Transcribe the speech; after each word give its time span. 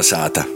Kalnasāta! 0.00 0.46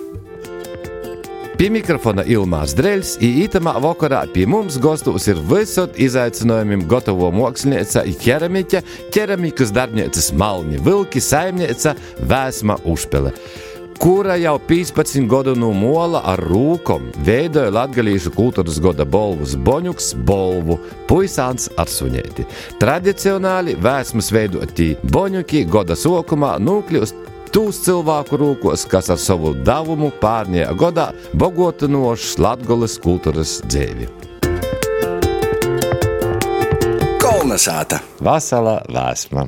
Pie 1.58 1.66
mikrofona 1.68 2.24
Ilmārs 2.24 2.72
Dreļs, 2.78 3.18
īetamā 3.20 3.74
vakarā 3.84 4.22
pie 4.32 4.46
mums 4.48 4.78
gastos 4.80 5.28
ir 5.28 5.36
visot 5.50 6.00
izaicinājumiem 6.00 6.86
gatavo 6.88 7.28
mākslinieca 7.34 8.06
ķeramiķa, 8.24 8.80
ķeramikas 9.12 9.74
darbnīcas 9.76 10.32
Malni 10.40 10.80
Vilki, 10.80 11.20
saimnieca 11.20 11.92
Vēsma 12.24 12.80
Užpele 12.88 13.34
kura 14.00 14.34
jau 14.36 14.56
15 14.68 15.28
gadu 15.30 15.54
no 15.56 15.70
mola 15.72 16.20
ar 16.32 16.40
rūkom 16.42 17.06
veidoja 17.24 17.70
latgalīšu 17.72 18.32
kultūras 18.34 18.80
goda 18.82 19.06
bolvus 19.08 19.54
Boņuks, 19.56 20.10
Bolvu, 20.26 20.80
Puisāns 21.08 21.70
ar 21.80 21.88
suņēti. 21.88 22.44
Tradicionāli 22.82 23.76
vēsmas 23.80 24.32
veidoti 24.34 24.90
Boņuki 25.14 25.64
goda 25.70 25.96
sokumā 25.96 26.56
nūkļūst 26.60 27.23
tūs 27.54 27.78
cilvēku 27.86 28.38
rūkos, 28.40 28.82
kas 28.90 29.12
ar 29.14 29.20
savu 29.22 29.52
devumu 29.66 30.10
pārņēma 30.20 30.74
godā 30.78 31.08
bogotinošas 31.38 32.38
Latvijas 32.42 32.98
kultūras 33.02 33.60
dzīvi. 33.70 34.10
Kolnesāta! 37.22 38.02
Vasala 38.24 38.80
vēsma! 38.90 39.46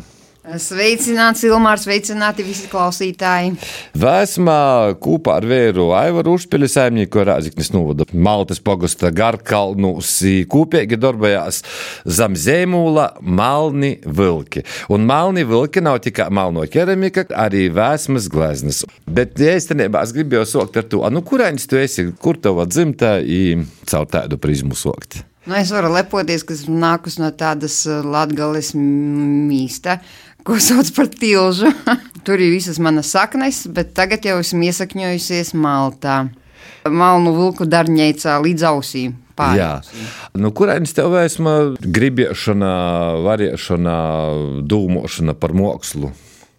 Sveicināts, 0.63 1.43
Ilmārs, 1.47 1.85
sveicināti 1.87 2.45
visi 2.47 2.69
klausītāji. 2.71 3.55
Vēsmā 3.99 4.95
kopā 5.03 5.37
ar 5.41 5.47
vēru 5.49 5.91
Aivaru 5.97 6.37
Užpili 6.37 6.69
saimnieku 6.71 7.25
Rāziknis 7.27 7.73
novada 7.75 8.07
Maltas 8.13 8.61
pogusta 8.65 9.11
Garkalnus 9.15 10.15
kūpīgi 10.53 10.99
darbojās 11.01 11.63
zem 12.05 12.37
Zemūla 12.41 13.09
Malni 13.21 13.97
Vilki. 14.07 14.65
Un 14.93 15.07
Malni 15.09 15.47
Vilki 15.49 15.85
nav 15.85 16.01
tikai 16.07 16.29
malno 16.35 16.65
keramika, 16.71 17.27
arī 17.37 17.67
vēsmas 17.75 18.31
gleznas. 18.33 18.85
Bet, 19.07 19.39
ja 19.41 19.57
es 19.57 19.71
gribēju 19.71 20.49
sokt 20.49 20.81
ar 20.81 20.89
to, 20.91 21.05
nu 21.13 21.25
kurēņas 21.27 21.71
tu 21.71 21.81
esi, 21.81 22.11
kur 22.21 22.41
tava 22.41 22.69
dzimta, 22.69 23.19
i 23.21 23.57
caur 23.89 24.09
tādu 24.11 24.41
prizmu 24.41 24.77
sokt? 24.79 25.23
Nu, 25.47 25.55
es 25.55 25.71
varu 25.71 25.93
lepoties, 25.95 26.43
ka 26.43 26.57
esmu 26.57 26.75
nākus 26.83 27.21
no 27.23 27.29
tādas 27.39 27.77
latgales 27.87 28.73
mīsta, 28.75 30.01
ko 30.47 30.59
sauc 30.63 30.91
par 30.97 31.11
tilžu. 31.11 31.73
Tur 32.27 32.43
ir 32.43 32.55
visas 32.55 32.79
manas 32.83 33.11
saknes, 33.15 33.65
bet 33.71 33.93
tagad 33.95 34.25
jau 34.27 34.39
esmu 34.43 34.67
iesakņojusies 34.71 35.55
Maltā. 35.59 36.27
Malnu 36.87 37.35
vilku 37.35 37.67
darbņēcā 37.67 38.41
līdz 38.43 38.67
ausīm. 38.71 39.15
Pār. 39.37 39.53
Jā, 39.59 39.73
nu, 40.41 40.49
kurienes 40.57 40.95
tev 40.97 41.11
vēsma 41.13 41.77
gribiešana, 41.85 42.71
varēšana, 43.27 43.97
dūmošana 44.65 45.35
par 45.37 45.53
mākslu? 45.53 46.09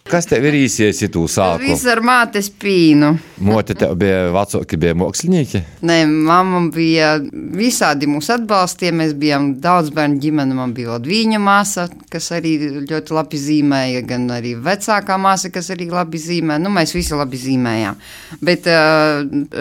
Kas 0.08 0.24
tev 0.24 0.46
ir 0.48 0.56
īsies, 0.56 1.02
ja 1.04 1.08
tu 1.12 1.26
sāki? 1.28 1.68
Viss 1.68 1.84
ar 1.92 2.00
mātes 2.06 2.48
pīnu. 2.62 3.10
Mote 3.44 3.76
tev 3.76 3.98
bija 4.00 4.30
vecāki, 4.32 4.80
bija 4.80 4.96
mākslinieki? 4.96 5.62
Nē, 5.88 5.98
mamma 6.08 6.62
bija 6.72 7.18
visādi 7.58 8.08
mūs 8.08 8.32
atbalstīja. 8.38 8.96
Mēs 8.96 9.12
bijām 9.20 9.50
daudz 9.64 9.92
bērnu 9.96 10.22
ģimene. 10.24 10.56
Man 10.56 10.72
bija 10.78 10.96
viņa 11.04 11.42
māsa, 11.44 11.90
kas 12.14 12.32
arī 12.38 12.56
ļoti 12.88 13.18
labi 13.20 13.42
zīmēja, 13.44 14.06
gan 14.08 14.32
arī 14.38 14.56
vecākā 14.64 15.20
māsa, 15.20 15.52
kas 15.52 15.74
arī 15.76 15.90
labi 15.92 16.24
zīmēja. 16.24 16.64
Nu, 16.64 16.72
mēs 16.80 16.96
visi 16.96 17.18
labi 17.18 17.44
zīmējām. 17.44 18.00
Bet 18.48 18.72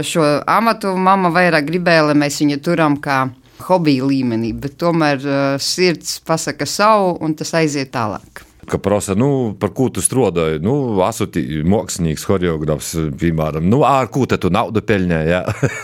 šo 0.07 0.31
amatu 0.47 0.95
mamma 0.95 1.35
vairāk 1.35 1.67
gribēja, 1.73 2.07
lai 2.13 2.21
mēs 2.23 2.39
viņu 2.45 2.63
turam 2.63 3.01
kā 3.03 3.25
hobiju 3.67 4.13
līmenī, 4.13 4.55
bet 4.55 4.79
tomēr 4.79 5.59
sirds 5.59 6.21
pasaka 6.23 6.69
savu 6.71 7.17
un 7.25 7.35
tas 7.35 7.57
aiziet 7.59 7.91
tālāk 7.97 8.46
ka 8.71 8.79
prasa, 8.83 9.15
nu, 9.19 9.55
par 9.61 9.73
ko 9.77 9.89
tu 9.93 10.03
strādāji. 10.05 10.61
Nu, 10.65 10.97
esmu 11.07 11.45
mākslinieks, 11.71 12.27
choreogrāfs, 12.27 12.93
piemēram. 13.21 13.67
Nu, 13.71 13.83
ar 13.87 14.11
ko 14.13 14.27
tu 14.27 14.51
naudu 14.53 14.83
peļņā? 14.87 15.41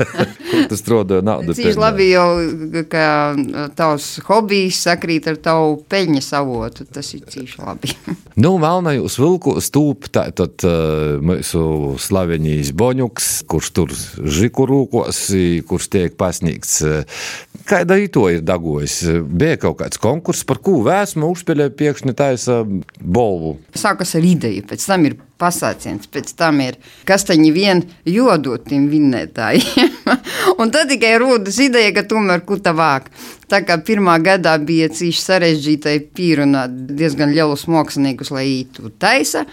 tu 0.71 0.79
strādāji 0.79 1.27
naudu. 1.27 1.57
Cīši 1.57 1.79
labi 1.81 2.09
jau, 2.11 2.27
ka 2.91 3.05
tavs 3.79 4.17
hobijs 4.27 4.83
sakrīt 4.87 5.29
ar 5.31 5.39
tavu 5.43 5.79
peļņas 5.93 6.33
avotu. 6.41 6.87
Tas 6.93 7.13
ir 7.17 7.25
cīši 7.33 7.63
labi. 7.63 7.95
nu, 8.43 8.55
Melnajos 8.63 9.19
vilku 9.23 9.57
stūp, 9.63 10.11
tātad 10.13 10.67
mūsu 11.23 11.65
slavenīs 12.03 12.73
Boņuks, 12.77 13.31
kurš 13.51 13.73
tur 13.77 13.95
žiku 14.23 14.67
rūkos, 14.71 15.25
kurš 15.69 15.91
tiek 15.93 16.19
pasniegts. 16.21 16.81
Kāda 17.69 18.01
to 18.11 18.27
ir 18.33 18.43
dagojis? 18.43 18.99
Bija 19.29 19.61
kaut 19.63 19.79
kāds 19.83 20.01
konkurss, 20.03 20.47
par 20.49 20.59
ko 20.65 20.81
vēsmu 20.85 21.31
uzspēlēja 21.33 21.75
piekšņi 21.79 22.15
taisa 22.19 22.63
bolvu. 23.01 23.57
Sākas 23.77 24.15
ar 24.19 24.27
ideju, 24.27 24.65
pēc 24.69 24.87
tam 24.89 25.07
ir 25.09 25.17
pasāciens, 25.43 26.09
pēc 26.13 26.33
tam 26.39 26.61
ir 26.65 26.79
kastaņi 27.09 27.51
vien 27.55 27.83
jodot 28.09 28.65
tiem 28.69 28.89
vinnētājiem. 28.93 29.93
un 30.61 30.73
tad 30.75 30.91
tikai 30.93 31.15
rodas 31.23 31.59
ideja, 31.63 31.93
ka 31.97 32.07
tomēr 32.09 32.45
kuta 32.49 32.75
vāk. 32.77 33.11
Tā 33.51 33.63
kā 33.67 33.77
pirmā 33.85 34.17
gadā 34.25 34.55
bija 34.63 34.89
cīši 34.93 35.25
sarežģītai 35.27 35.99
pīrunāt 36.17 36.77
diezgan 36.97 37.35
lielus 37.35 37.67
māksliniekus, 37.69 38.33
lai 38.35 38.47
ītu 38.63 38.93
taisa. 39.03 39.45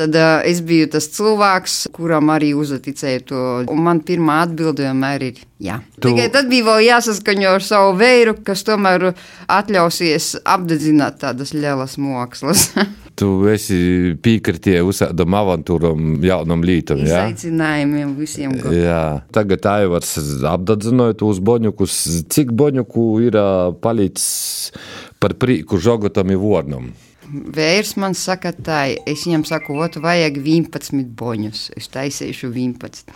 Tad 0.00 0.14
uh, 0.16 0.38
es 0.48 0.62
biju 0.64 0.86
tas 0.94 1.10
cilvēks, 1.12 1.74
kuram 1.92 2.30
arī 2.32 2.54
uzticēju 2.56 3.24
to. 3.28 3.40
Un 3.68 3.82
man 3.84 3.98
pirmā 4.06 4.38
atbilde 4.46 4.86
vienmēr 4.86 5.26
ir 5.26 5.42
jā. 5.60 5.76
Tu... 5.98 6.08
Tikai 6.08 6.30
tad 6.32 6.48
bija 6.48 6.70
vēl 6.70 6.86
jāsaskaņo 6.86 7.50
ar 7.58 7.66
savu 7.66 7.92
vēju, 8.00 8.38
kas 8.46 8.64
tomēr 8.64 9.10
atļausies 9.44 10.38
apdedzināt 10.48 11.20
tādas 11.20 11.52
lielas 11.52 11.98
mākslas. 12.00 12.70
tu 13.20 13.28
esi 13.52 14.14
piekritie 14.24 14.78
uzsādam 14.86 15.36
avantūram, 15.36 16.14
jaunam 16.24 16.64
lītam. 16.64 17.02
Jā, 17.04 17.26
izaicinājumiem 17.28 18.16
visiem. 18.16 18.56
Gadiem. 18.56 18.78
Jā, 18.86 19.02
tagad 19.36 19.68
Aivars 19.68 20.14
apdedzinojot 20.54 21.26
uz 21.28 21.44
boņukus, 21.44 22.00
cik 22.32 22.56
boņuku 22.56 23.06
ir 23.26 23.36
palicis 23.84 24.72
par 25.20 25.36
prīku 25.36 25.76
žogotam 25.76 26.32
i 26.32 26.40
vornam 26.40 26.88
vērs 27.30 27.94
man 28.00 28.14
saka, 28.18 28.52
tā, 28.52 28.80
es 29.08 29.26
viņam 29.26 29.44
saku, 29.48 29.76
ot, 29.82 29.98
vajag 30.02 30.40
11 30.42 31.12
boņus. 31.18 31.68
Es 31.78 31.90
taisīšu 31.92 32.50
11. 32.50 33.12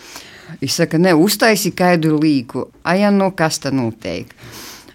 Viņš 0.60 0.76
saka, 0.82 1.00
ne, 1.00 1.14
uztaisi 1.16 1.72
kādu 1.76 2.18
līgu. 2.20 2.68
Aja, 2.86 3.10
nu 3.14 3.30
kas 3.36 3.60
tā 3.62 3.72
notiek? 3.74 4.30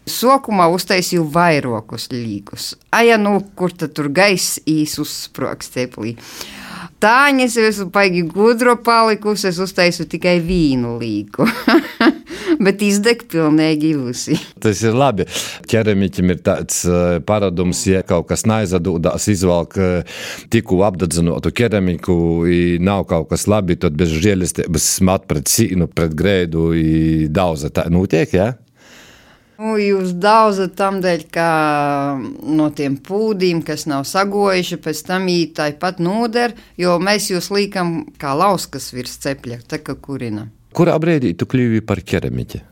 Sokumā 0.09 0.65
uztaisīju 0.73 1.27
vairākus 1.29 2.09
līgus. 2.13 2.71
Aja, 2.95 3.19
nu 3.21 3.37
kur 3.55 3.73
tad 3.75 3.93
tur 3.97 4.09
gaiss 4.09 4.57
īs 4.69 4.97
uzsprogs 5.01 5.69
teplī. 5.75 6.15
Tāņas 6.99 7.57
es 7.59 7.75
esmu 7.75 7.91
paigi 7.95 8.25
gudro 8.27 8.75
palikusi, 8.83 9.51
es 9.51 9.59
uztaisu 9.61 10.07
tikai 10.09 10.39
vīnu 10.43 10.97
līgu. 10.99 11.47
Bet 12.65 12.83
izdeg 12.83 13.23
pilnīgi 13.31 13.93
ilusi. 13.93 14.35
Tas 14.59 14.81
ir 14.83 14.97
labi. 14.97 15.25
Ķeramiķim 15.69 16.33
ir 16.33 16.41
tāds 16.43 16.81
paradums, 17.27 17.85
ja 17.87 18.03
kaut 18.03 18.27
kas 18.31 18.43
neaizadūdās, 18.49 19.29
izvelk 19.31 19.77
tikko 20.51 20.81
apdedzinotu 20.87 21.53
keramiku, 21.55 22.17
nav 22.83 23.05
kaut 23.09 23.29
kas 23.31 23.47
labi, 23.47 23.79
tad 23.79 23.95
bez 23.99 24.11
žēlistības 24.11 24.89
smat 24.99 25.29
pret 25.29 25.47
sīnu, 25.51 25.87
pret 25.93 26.17
grēdu, 26.19 26.73
daudz 27.31 27.69
tā 27.71 27.87
notiek? 27.93 28.35
Ja? 28.35 28.51
Nu, 29.59 29.73
jūs 29.75 30.13
daudzat 30.15 30.77
tam 30.79 31.01
dēļ, 31.03 31.25
ka 31.35 31.47
no 32.47 32.69
tiem 32.75 32.95
pūdiem, 33.03 33.59
kas 33.67 33.83
nav 33.91 34.05
sagojuši, 34.07 34.77
pēc 34.83 35.01
tam 35.09 35.27
ītai 35.31 35.73
pat 35.81 35.99
noder, 35.99 36.55
jo 36.79 36.95
mēs 37.03 37.27
jūs 37.33 37.51
līkam 37.51 38.05
kā 38.19 38.31
lauskas 38.39 38.93
virs 38.95 39.19
cepļa, 39.25 39.59
tā 39.67 39.81
kā 39.83 39.99
kurina. 39.99 40.47
Kurā 40.75 40.97
brīdī 41.01 41.33
tu 41.37 41.47
kļuvi 41.49 41.81
par 41.85 42.01
keramiķi? 42.05 42.65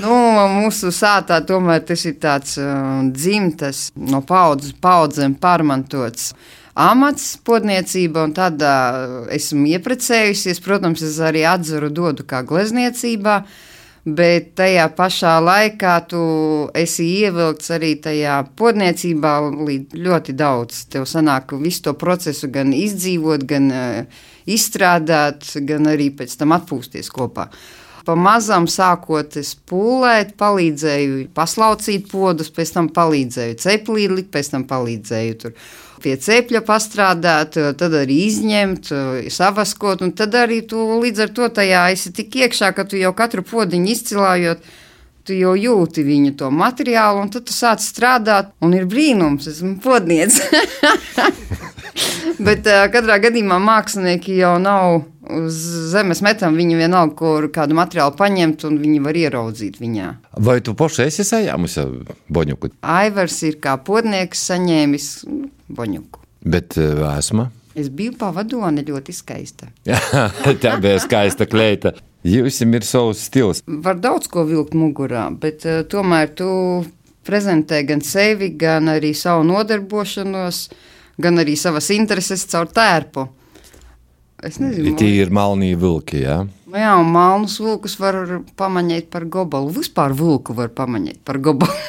Nu, 0.00 0.14
mūsu 0.62 0.90
sātā 0.94 1.42
tomēr 1.44 1.82
tas 1.86 2.04
ir 2.08 2.16
tāds 2.22 2.56
uh, 2.60 3.02
dzimtas, 3.12 3.88
no 3.98 4.22
paudzes 4.24 4.72
paudzēm 4.80 5.36
pārmantots 5.42 6.32
amats, 6.78 7.32
podniecība, 7.44 8.22
un 8.28 8.34
tad 8.36 8.62
uh, 8.62 9.26
esmu 9.34 9.66
ieprecējusies. 9.74 10.62
Protams, 10.64 11.02
es 11.04 11.18
arī 11.22 11.44
atzaru 11.48 11.90
dodu 11.90 12.26
kā 12.28 12.44
glezniecībā. 12.46 13.42
Bet 14.08 14.54
tajā 14.56 14.86
pašā 14.96 15.34
laikā 15.44 15.94
tu 16.08 16.20
esi 16.78 17.04
ievilkts 17.26 17.74
arī 17.74 17.90
tajā 18.00 18.38
podniecībā 18.56 19.32
ļoti 20.06 20.36
daudz. 20.38 20.86
Tev 20.94 21.04
sanāk 21.10 21.52
visu 21.60 21.90
to 21.90 21.96
procesu 21.98 22.48
gan 22.54 22.72
izdzīvot, 22.72 23.44
gan 23.50 23.68
uh, 23.74 24.22
izstrādāt, 24.54 25.46
gan 25.68 25.90
arī 25.90 26.10
pēc 26.16 26.38
tam 26.40 26.56
atpūsties 26.56 27.10
kopā. 27.14 27.48
Pamazām 28.08 28.64
sākot 28.72 29.36
es 29.36 29.50
pūlēt, 29.68 30.32
palīdzēju 30.40 31.26
paslaucīt 31.36 32.06
podus, 32.08 32.48
pēc 32.56 32.72
tam 32.78 32.88
palīdzēju 32.96 33.58
ceplīli, 33.60 34.24
pēc 34.32 34.54
tam 34.54 34.64
palīdzēju 34.70 35.36
tur 35.42 35.58
pie 36.02 36.14
cepļa 36.22 36.62
pastrādāt, 36.66 37.58
tad 37.78 37.96
arī 38.00 38.20
izņemt, 38.28 38.92
savaskot, 39.34 40.04
un 40.06 40.14
tad 40.16 40.36
arī 40.38 40.62
tu 40.70 40.80
līdz 41.02 41.24
ar 41.26 41.32
to 41.34 41.48
tajā 41.60 41.84
esi 41.94 42.14
tik 42.14 42.38
iekšā, 42.44 42.70
ka 42.76 42.86
tu 42.88 43.00
jau 43.00 43.12
katru 43.18 43.44
podiņu 43.46 43.92
izcilājot, 43.94 44.62
tu 45.28 45.36
jau 45.36 45.54
jūti 45.58 46.04
viņu 46.06 46.34
to 46.40 46.48
materiālu, 46.54 47.24
un 47.24 47.32
tad 47.32 47.46
tu 47.48 47.54
sāc 47.54 47.82
strādāt, 47.84 48.54
un 48.64 48.74
ir 48.76 48.88
brīnums, 48.88 49.48
esmu 49.52 49.76
podnieks. 49.84 50.40
Bet 52.46 52.68
katrā 52.92 53.18
gadījumā 53.20 53.58
mākslinieki 53.60 54.38
jau 54.38 54.54
nav 54.62 55.02
uz 55.28 55.58
zemes 55.92 56.22
metam, 56.24 56.56
viņi 56.56 56.78
vienalga, 56.78 57.14
kur 57.18 57.48
kādu 57.52 57.76
materiālu 57.78 58.16
paņemt, 58.18 58.64
un 58.68 58.78
viņi 58.80 59.02
var 59.04 59.18
ieraudzīt 59.18 59.80
viņā. 59.82 60.12
Vai 60.48 60.58
tu 60.64 60.74
pašai 60.78 61.08
esi 61.10 61.26
saņēmusi 61.28 61.86
boņuku? 62.32 62.72
Aivars 62.80 63.42
ir 63.48 63.58
kā 63.62 63.76
podnieks 63.84 64.46
saņēmis 64.52 65.12
boņuku. 65.68 66.24
Bet 66.48 66.78
vēsma? 66.78 67.50
Es 67.78 67.90
biju 67.94 68.14
pavadone 68.18 68.82
ļoti 68.86 69.14
skaista. 69.14 69.68
Tā 70.62 70.78
bija 70.82 70.98
skaista 71.02 71.46
kleita. 71.50 71.94
Jums 72.28 72.60
ir 72.64 72.84
savs 72.86 73.24
stils. 73.28 73.62
Var 73.66 73.98
daudz 74.02 74.28
ko 74.32 74.44
vilkt 74.48 74.76
mugurā, 74.76 75.28
bet 75.40 75.64
uh, 75.68 75.80
tomēr 75.88 76.32
tu 76.36 76.48
prezentē 77.28 77.82
gan 77.88 78.02
sevi, 78.04 78.52
gan 78.60 78.88
arī 78.92 79.14
savu 79.16 79.44
nodarbošanos, 79.48 80.62
gan 81.20 81.40
arī 81.40 81.56
savas 81.60 81.90
intereses 81.94 82.46
caur 82.48 82.70
tērpu. 82.72 83.26
Es 84.44 84.60
nezinu, 84.62 84.94
Tie 84.98 85.16
ir 85.18 85.32
melnie 85.34 85.74
vilki, 85.74 86.22
jā. 86.22 86.44
Nu 86.68 86.78
Jā, 86.78 86.92
un 87.00 87.08
melnus 87.10 87.56
vilkus 87.58 87.96
var 87.98 88.20
pamanīt 88.58 89.08
par 89.10 89.24
gobalu. 89.26 89.72
Vispār 89.80 90.14
vilku 90.14 90.54
var 90.54 90.70
pamanīt 90.70 91.22
par 91.26 91.40
gobalu. 91.42 91.74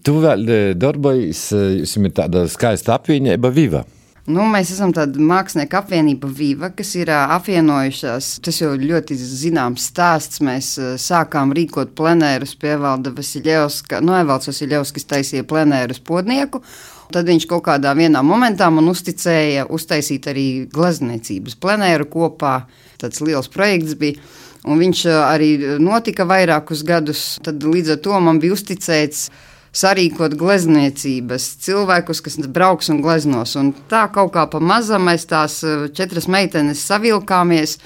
Tu 0.00 0.14
vēl 0.16 0.46
eh, 0.48 0.70
darbojies, 0.80 1.40
eh, 1.52 1.64
jums 1.82 1.96
ir 2.08 2.12
tāda 2.16 2.46
skaista 2.48 2.94
apvienība 2.96 3.50
Viva. 3.52 3.82
Nu, 4.30 4.44
mēs 4.46 4.70
esam 4.74 4.92
tāda 4.94 5.18
mākslinieka 5.22 5.80
apvienība 5.80 6.28
Viva, 6.34 6.68
kas 6.76 6.92
ir 6.98 7.10
ā, 7.10 7.22
apvienojušās. 7.34 8.28
Tas 8.44 8.60
jau 8.60 8.70
ļoti 8.78 9.16
zināms 9.18 9.88
stāsts. 9.90 10.42
Mēs 10.44 10.74
ā, 10.78 10.92
sākām 11.00 11.54
rīkot 11.56 11.96
plenērus 11.98 12.54
pie 12.60 12.74
Evalda 12.76 13.10
Vasiljevska. 13.16 13.98
No 14.04 14.14
Evalds 14.20 14.50
Vasiljevskis 14.50 15.08
taisīja 15.10 15.46
plenērus 15.50 16.02
podnieku. 16.06 16.62
Tad 17.10 17.26
viņš 17.26 17.48
kaut 17.50 17.64
kādā 17.66 17.94
momentā 18.22 18.70
man 18.70 18.86
uzticēja 18.92 19.66
uztaisīt 19.66 20.30
arī 20.30 20.46
glezniecības 20.70 21.58
plenēru 21.58 22.06
kopā. 22.06 22.60
Tas 23.02 23.20
liels 23.24 23.50
projekts 23.50 23.98
bija. 23.98 24.20
Un 24.68 24.78
viņš 24.78 25.06
arī 25.24 25.50
notika 25.80 26.26
vairākus 26.28 26.84
gadus. 26.86 27.40
Tad 27.42 27.64
līdz 27.64 27.96
ar 27.96 28.02
to 28.04 28.20
man 28.20 28.38
bija 28.38 28.54
uzticēts 28.54 29.30
sarīkot 29.76 30.34
glezniecības 30.38 31.46
cilvēkus, 31.64 32.22
kas 32.24 32.38
brauks 32.50 32.90
un 32.92 33.00
gleznos. 33.04 33.56
Un 33.60 33.72
tā 33.90 34.06
kaut 34.12 34.32
kā 34.34 34.46
pa 34.50 34.60
mazam 34.60 35.06
mēs 35.08 35.28
tās 35.30 35.60
eh, 35.64 35.88
četras 35.94 36.28
meitenes 36.30 36.86
savilkāmies. 36.88 37.78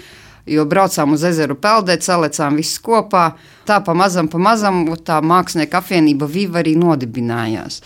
Jo 0.44 0.66
braucām 0.68 1.14
uz 1.16 1.22
ezeru 1.24 1.54
peldēt, 1.56 2.04
salecām 2.04 2.58
visus 2.60 2.76
kopā. 2.84 3.30
Tā 3.64 3.78
pa 3.80 3.94
mazam, 3.96 4.28
pa 4.28 4.36
mazam 4.36 4.82
tā 5.00 5.22
mākslinieka 5.24 5.80
apvienība 5.80 6.28
Viva 6.28 6.60
arī 6.60 6.74
nodibinājās. 6.76 7.78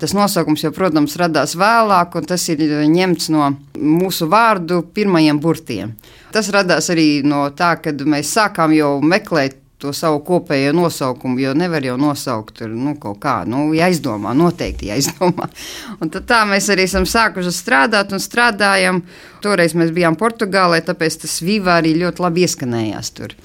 Tas 0.00 0.12
nosaukums 0.12 0.60
jau, 0.66 0.72
protams, 0.74 1.14
radās 1.16 1.54
vēlāk, 1.56 2.18
un 2.18 2.28
tas 2.28 2.44
ir 2.52 2.60
ņemts 2.92 3.30
no 3.32 3.46
mūsu 3.78 4.28
vārdu 4.28 4.82
pirmajiem 4.92 5.40
burtiem. 5.40 5.94
Tas 6.34 6.50
radās 6.52 6.90
arī 6.92 7.22
no 7.24 7.46
tā, 7.56 7.76
kad 7.80 8.02
mēs 8.04 8.34
sākām 8.36 8.74
jau 8.76 8.98
meklēt 9.00 9.62
to 9.78 9.92
savu 9.92 10.20
kopējo 10.24 10.72
nosaukumu, 10.76 11.38
jo 11.42 11.52
nevar 11.58 11.84
jau 11.84 11.96
nosaukt 12.00 12.54
tur, 12.60 12.70
nu, 12.72 12.94
kaut 13.00 13.18
kā, 13.22 13.34
nu, 13.48 13.66
jāizdomā, 13.76 14.32
noteikti 14.36 14.88
jāizdomā. 14.92 15.48
Un 16.00 16.12
tad 16.14 16.28
tā 16.30 16.40
mēs 16.48 16.70
arī 16.72 16.86
esam 16.88 17.06
sākuši 17.08 17.52
strādāt 17.54 18.14
un 18.14 18.22
strādājam. 18.22 19.02
Toreiz 19.44 19.74
mēs 19.76 19.92
bijām 19.94 20.16
Portugālē, 20.20 20.80
tāpēc 20.86 21.20
tas 21.24 21.36
Viva 21.44 21.78
arī 21.80 21.94
ļoti 22.00 22.24
labi 22.24 22.46
ieskanējās 22.46 23.12
tur. 23.18 23.36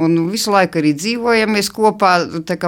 Un 0.00 0.14
visu 0.30 0.52
laiku 0.54 0.78
arī 0.80 0.94
dzīvojamies 0.96 1.68
kopā. 1.74 2.12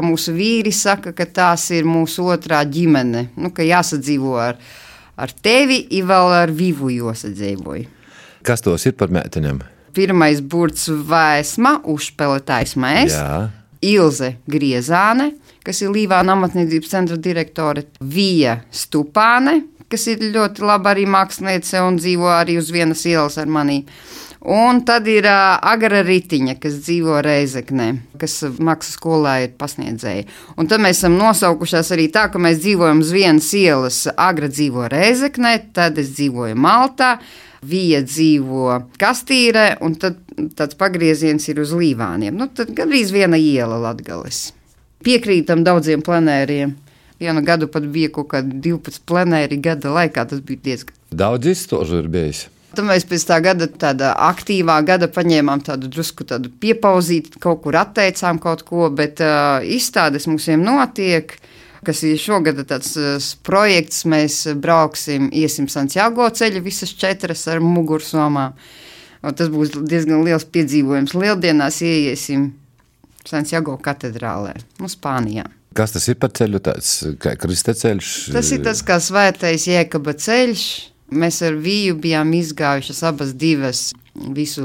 Mūsu 0.02 0.34
vīri 0.36 0.72
saka, 0.74 1.14
ka 1.16 1.24
tās 1.24 1.68
ir 1.72 1.86
mūsu 1.88 2.26
otrā 2.32 2.60
ģimene. 2.68 3.28
Nu, 3.40 3.52
ka 3.54 3.64
jāsadzīvo 3.64 4.34
ar, 4.42 4.58
ar 5.16 5.32
tevi, 5.44 5.78
ir 5.96 6.08
vēl 6.10 6.34
ar 6.42 6.52
vivu 6.52 6.90
jāsadzīvoju. 6.92 7.86
Kas 8.42 8.64
tos 8.64 8.88
ir 8.90 8.98
par 8.98 9.14
meitenēm? 9.14 9.62
Pirmais 9.92 10.40
burts 10.40 10.88
vēsma, 10.88 11.78
uzspēlētājs 11.88 12.76
mēs. 12.80 13.16
Jā. 13.18 13.48
Ilze 13.82 14.36
Griezāne, 14.46 15.32
kas 15.66 15.82
ir 15.82 15.90
Līvāna 15.90 16.36
amatniecības 16.36 16.92
centra 16.92 17.18
direktore, 17.18 17.88
Vija 17.98 18.60
Stupāne, 18.70 19.58
kas 19.90 20.06
ir 20.12 20.22
ļoti 20.32 20.64
laba 20.64 20.92
arī 20.94 21.04
māksliniece 21.10 21.82
un 21.84 21.98
dzīvo 21.98 22.30
arī 22.30 22.56
uz 22.60 22.70
vienas 22.72 23.02
ielas 23.10 23.40
ar 23.42 23.50
mani. 23.50 23.82
Un 24.42 24.80
tad 24.82 25.06
ir 25.06 25.22
uh, 25.28 25.60
Agra 25.62 26.00
Ritiņa, 26.02 26.56
kas 26.58 26.80
dzīvo 26.82 27.20
Reizeknē, 27.22 27.86
kas 28.18 28.40
maksas 28.58 28.96
skolā 28.96 29.36
ir 29.44 29.52
pasniedzēja. 29.54 30.24
Un 30.58 30.66
tad 30.70 30.82
mēs 30.82 30.98
esam 30.98 31.14
nosaukušās 31.20 31.92
arī 31.94 32.08
tā, 32.10 32.24
ka 32.32 32.40
mēs 32.42 32.58
dzīvojam 32.64 33.04
uz 33.04 33.12
vienas 33.14 33.52
ielas. 33.54 34.00
Agra 34.18 34.48
dzīvo 34.50 34.88
Reizeknē, 34.90 35.52
tad 35.76 36.00
es 36.02 36.10
dzīvoju 36.16 36.58
Maltā. 36.58 37.14
Vija 37.62 38.00
dzīvo 38.02 38.80
Kastīrē, 38.98 39.76
un 39.86 39.94
tad 40.02 40.18
tāds 40.58 40.74
pagrieziens 40.80 41.46
ir 41.46 41.60
uz 41.62 41.70
Līvāniem. 41.78 42.34
Nu, 42.34 42.48
tad 42.50 42.72
gandrīz 42.74 43.12
viena 43.14 43.38
iela 43.38 43.78
Latgales. 43.78 44.48
Piekrītam 45.06 45.62
daudziem 45.66 46.02
planēriem. 46.02 46.74
Vienu 47.22 47.44
gadu 47.46 47.68
pat 47.70 47.86
bija 47.94 48.10
kaut 48.10 48.32
kādi 48.34 48.58
12 48.64 49.06
planēri 49.06 49.60
gada 49.62 49.94
laikā. 49.94 50.26
Tas 50.32 50.42
bija 50.42 50.66
diezgan. 50.66 50.98
Daudz 51.14 51.52
izstožu 51.54 52.02
ir 52.02 52.10
bijis. 52.10 52.48
Tad 52.72 52.86
mēs 52.88 53.04
pēc 53.08 53.24
tā 53.28 53.38
gada, 53.44 53.66
tāda 53.68 54.12
aktīvā 54.30 54.78
gada, 54.88 55.08
paņēmām 55.12 55.60
tādu 55.66 55.90
drusku 55.92 56.24
tādu 56.28 56.48
piepauzīti, 56.62 57.36
kaut 57.42 57.60
kur 57.66 57.76
atteicām 57.80 58.40
kaut 58.42 58.64
ko, 58.68 58.86
bet 58.88 59.20
uh, 59.24 59.60
izstādes 59.60 60.28
mums 60.30 60.48
jau 60.48 60.56
notiek. 60.60 61.36
Kas 61.82 62.04
ir 62.06 62.20
šogad 62.22 62.60
tāds 62.70 62.94
projekts, 63.42 64.04
mēs 64.06 64.44
brauksim, 64.62 65.26
iesim 65.34 65.66
Santiago 65.66 66.28
ceļu, 66.30 66.62
visas 66.62 66.92
četras 66.94 67.42
ar 67.50 67.58
mugursomām. 67.58 68.54
Tas 69.22 69.50
būs 69.50 69.74
diezgan 69.90 70.22
liels 70.22 70.46
piedzīvojums. 70.46 71.16
Lieldienās 71.18 71.80
ieiesim 71.82 72.52
Santiago 73.26 73.74
katedrālē, 73.82 74.54
nu, 74.78 74.90
Spānijā. 74.90 75.48
Kas 75.74 75.94
tas 75.94 76.06
ir 76.10 76.18
par 76.20 76.32
ceļu? 76.36 76.60
Tāds 76.62 76.94
kā 77.22 77.34
kristaceļš? 77.40 78.14
Tas 78.34 78.54
ir 78.54 78.62
tas 78.64 78.82
kā 78.86 78.98
svētais 79.02 79.66
jēkaba 79.70 80.14
ceļš. 80.20 80.64
Mēs 81.12 81.42
ar 81.44 81.58
Viju 81.60 81.98
bijām 82.00 82.32
izgājušas 82.36 83.02
abas 83.08 83.34
divas 83.38 83.90
visu 84.12 84.64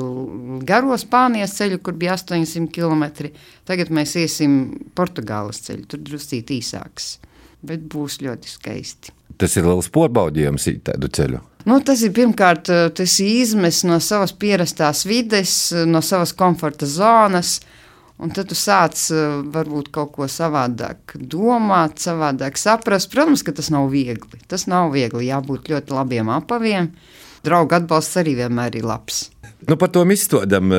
garo 0.67 0.95
Spānijas 0.99 1.55
ceļu, 1.57 1.79
kur 1.83 1.95
bija 1.99 2.15
800 2.17 2.71
km. 2.73 3.29
Tagad 3.67 3.91
mēs 3.93 4.15
iesim 4.19 4.57
Portugāles 4.95 5.61
ceļu, 5.67 5.85
tur 5.91 6.03
drusīt 6.03 6.51
īsāks, 6.55 7.17
bet 7.67 7.85
būs 7.91 8.19
ļoti 8.23 8.51
skaisti. 8.51 9.13
Tas 9.37 9.53
ir 9.59 9.67
liels 9.69 9.89
porbaudījums 9.93 10.67
tādu 10.87 11.11
ceļu. 11.13 11.43
Nu, 11.67 11.81
tas 11.83 12.01
ir 12.05 12.13
pirmkārt, 12.15 12.69
tas 12.95 13.17
ir 13.19 13.41
izmests 13.43 13.83
no 13.87 13.99
savas 14.03 14.31
pierastās 14.31 15.03
vides, 15.07 15.51
no 15.85 15.99
savas 16.05 16.31
komforta 16.37 16.87
zonas. 16.87 17.57
Un 18.17 18.31
tad 18.33 18.49
tu 18.49 18.57
sāc 18.57 18.97
uh, 19.13 19.43
varbūt 19.53 19.91
kaut 19.93 20.15
ko 20.15 20.25
savādāk 20.31 21.13
domāt, 21.21 22.01
savādāk 22.01 22.57
saprast. 22.57 23.11
Protams, 23.13 23.45
ka 23.45 23.53
tas 23.53 23.69
nav 23.73 23.91
viegli. 23.93 24.41
Tas 24.49 24.65
nav 24.69 24.89
viegli. 24.95 25.29
Jābūt 25.29 25.69
ļoti 25.69 25.93
labiem 25.93 26.31
apaviem. 26.33 26.91
Draugu 27.45 27.77
atbalsts 27.77 28.17
arī 28.17 28.33
vienmēr 28.39 28.79
ir 28.79 28.87
labs. 28.89 29.27
Nu, 29.69 29.77
par 29.77 29.91
to 29.93 30.03
izstādām, 30.13 30.73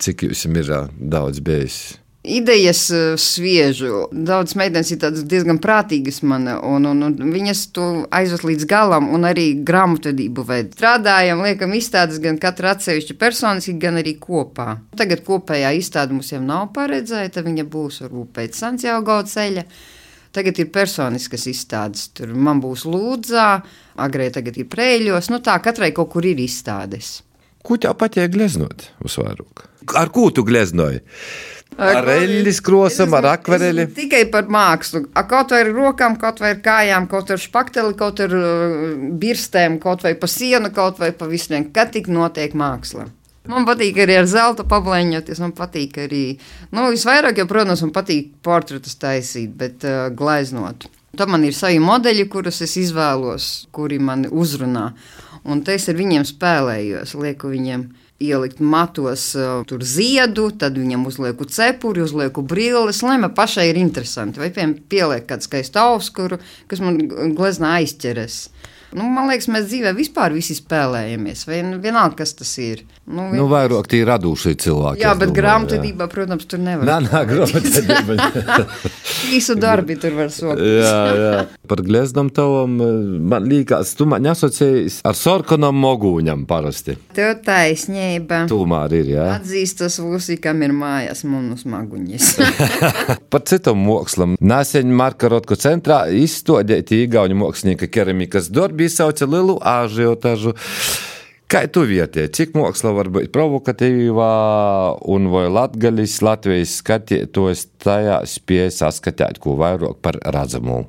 cik 0.00 0.28
jums 0.28 0.44
ir 0.48 0.72
ā, 0.72 0.82
daudz 0.96 1.40
bijis. 1.44 1.98
Idejas 2.28 2.82
uh, 2.92 3.16
sviežu. 3.20 4.06
Daudz 4.12 4.54
meitenes 4.58 4.90
ir 4.92 5.00
tādas 5.02 5.24
diezgan 5.28 5.60
prātīgas 5.62 6.20
man, 6.28 6.46
un, 6.46 6.86
un, 6.90 7.04
un 7.08 7.34
viņas 7.34 7.62
to 7.76 7.86
aizved 8.14 8.44
līdz 8.48 8.68
galam, 8.68 9.08
un 9.16 9.24
arī 9.28 9.50
grāmatvedību 9.66 10.44
veidu. 10.48 10.74
Strādājam, 10.76 11.42
liekam, 11.46 11.72
izstādes 11.78 12.20
gan 12.24 12.40
katra 12.42 12.74
atsevišķi 12.76 13.16
personiski, 13.20 13.78
gan 13.80 14.00
arī 14.02 14.18
kopā. 14.20 14.78
Tagad 14.98 15.24
kopējā 15.26 15.72
izstāde 15.78 16.16
mums 16.16 16.32
jau 16.34 16.42
nav 16.44 16.68
paredzēta, 16.76 17.44
viņa 17.46 17.64
būs 17.68 18.02
varbūt 18.04 18.34
pēc 18.36 18.60
Santiago 18.60 19.22
ceļa. 19.28 19.64
Tagad 20.36 20.60
ir 20.60 20.68
personiskas 20.72 21.46
izstādes. 21.48 22.10
Tur 22.14 22.34
man 22.36 22.60
būs 22.62 22.84
lūdzā, 22.86 23.48
agrē 24.04 24.28
tagad 24.34 24.60
ir 24.60 24.68
prēļos. 24.70 25.32
Nu 25.32 25.40
tā, 25.44 25.56
katrai 25.64 25.90
kaut 25.96 26.12
kur 26.12 26.28
ir 26.28 26.38
izstādes. 26.44 27.22
Ko 27.64 27.78
tev 27.80 27.96
patīk 27.98 28.30
gleznot 28.36 28.86
uz 29.04 29.16
vāruka? 29.18 29.66
Ar 29.98 30.12
ko 30.12 30.28
tu 30.34 30.44
gleznoji? 30.46 31.00
Ar 31.78 32.08
eļļas 32.10 32.58
krosam, 32.64 33.12
ar 33.14 33.28
akvareli. 33.36 33.84
Tikai 33.94 34.24
par 34.32 34.48
mākslu. 34.50 35.04
A, 35.14 35.22
Kaut 35.28 35.52
vai 35.54 35.60
ar 35.62 35.70
rokām, 35.76 36.16
kaut 36.18 36.40
vai 36.42 36.56
ar 36.56 36.62
kājām, 36.64 37.06
kaut 37.10 37.30
ar 37.30 37.38
špakteli, 37.38 37.94
kaut 37.98 38.22
ar 38.24 38.34
uh, 38.34 38.96
birstēm, 39.20 39.78
kaut 39.82 40.02
vai 40.06 40.16
pa 40.18 40.30
sienu, 40.30 40.72
kaut 40.74 40.98
vai 40.98 41.12
pa 41.14 41.28
visiem. 41.30 41.68
Kad 41.74 41.92
tik 41.94 42.10
notiek 42.10 42.56
māksla. 42.58 43.06
Man 43.48 43.64
patīk 43.64 43.96
arī 44.02 44.18
ar 44.20 44.26
zelta 44.28 44.66
pablēņoties, 44.68 45.38
man 45.40 45.54
patīk 45.56 45.94
arī, 46.02 46.24
nu, 46.74 46.88
visvairāk, 46.92 47.38
jau, 47.40 47.46
protams, 47.48 47.80
man 47.86 47.94
patīk 47.96 48.34
portretus 48.44 48.98
taisīt, 49.00 49.54
bet 49.56 49.86
uh, 49.88 50.08
gleznot. 50.12 50.88
Tad 51.16 51.30
man 51.32 51.46
ir 51.46 51.54
savi 51.56 51.78
modeļi, 51.80 52.26
kurus 52.28 52.60
es 52.66 52.76
izvēlos, 52.80 53.68
kuri 53.72 53.96
man 54.02 54.26
uzrunā. 54.28 54.90
Un 55.48 55.62
te 55.64 55.78
es 55.78 55.88
ar 55.88 55.96
viņiem 55.96 56.26
spēlējos, 56.28 57.14
lieku 57.16 57.48
viņiem 57.54 57.86
ielikt 58.18 58.58
matos 58.60 59.30
tur 59.70 59.84
ziedu, 59.86 60.48
tad 60.58 60.78
viņam 60.78 61.06
uzlieku 61.06 61.46
cepuri, 61.46 62.02
uzlieku 62.02 62.42
brilles, 62.42 63.02
lai 63.06 63.18
man 63.22 63.34
pašai 63.34 63.68
ir 63.70 63.78
interesanti. 63.78 64.42
Vai 64.42 64.50
piemēram 64.50 64.78
pieliek 64.90 65.28
kādu 65.28 65.46
skaistu 65.46 65.82
auskuru, 65.82 66.40
kas 66.70 66.82
man 66.82 66.98
gleznā 67.38 67.76
aizķeras. 67.78 68.40
Nu, 68.96 69.04
man 69.04 69.28
liekas, 69.28 69.50
mēs 69.52 69.68
dzīvē 69.68 69.92
vispār 69.96 70.34
visi 70.34 70.56
spēlējamies. 70.56 71.44
Vien, 71.48 71.74
vienalga, 71.84 72.22
kas 72.22 72.32
tas 72.38 72.54
ir. 72.62 72.86
Nu, 73.08 73.28
nu 73.32 73.46
vairāk 73.48 73.86
tie 73.90 74.02
radošie 74.04 74.54
cilvēki. 74.60 75.02
Jā, 75.02 75.14
bet 75.18 75.32
grāmatvedībā, 75.36 76.08
protams, 76.12 76.44
tur 76.48 76.60
nevar. 76.60 76.84
Nē, 76.88 76.96
nē, 77.06 77.20
grāmatvedībā. 77.28 78.66
Īsu 79.36 79.56
darbi 79.58 79.96
tur 80.00 80.16
var 80.16 80.32
sokt. 80.32 80.60
jā, 80.60 80.94
jā. 81.16 81.32
Par 81.68 81.82
gleznam 81.84 82.28
tavam, 82.34 82.78
man 83.28 83.48
liekas, 83.48 83.94
tu 83.98 84.06
man 84.08 84.28
asociējies 84.32 85.00
ar 85.08 85.16
sorkanam 85.18 85.76
mogūņam 85.80 86.44
parasti. 86.48 86.96
Tev 87.16 87.34
taisnība. 87.46 88.44
Tomēr 88.50 88.96
ir, 89.00 89.12
jā. 89.16 89.28
Atzīstas 89.38 89.98
vūsī, 90.04 90.38
kam 90.42 90.62
ir 90.64 90.76
mājas 90.76 91.24
monus 91.28 91.64
maguņas. 91.68 92.30
Par 93.32 93.44
citam 93.48 93.80
mākslam. 93.84 94.36
Nesen 94.40 94.92
Marka 94.96 95.32
Rotko 95.32 95.56
centrā 95.60 96.04
izstādīti 96.12 97.04
īgauņu 97.06 97.40
mākslinieka 97.44 97.88
keramikas 97.92 98.52
darbi 98.52 98.78
bija 98.78 98.94
sauca 99.00 99.26
lielu 99.26 99.58
ažiotažu. 99.64 100.54
Kā 101.48 101.62
tu 101.72 101.80
vietē, 101.88 102.26
cik 102.28 102.50
māksla 102.52 102.90
var 102.92 103.08
būt 103.08 103.30
provokatīvā, 103.32 104.32
un 105.08 105.30
vai 105.32 105.46
latgaļis 105.48 106.18
Latvijas 106.20 106.74
skatītājs 106.82 107.62
tajā 107.80 108.18
spēja 108.28 108.74
saskatīt 108.82 109.40
ko 109.40 109.54
vairāk 109.56 109.96
par 110.04 110.18
redzamu? 110.28 110.82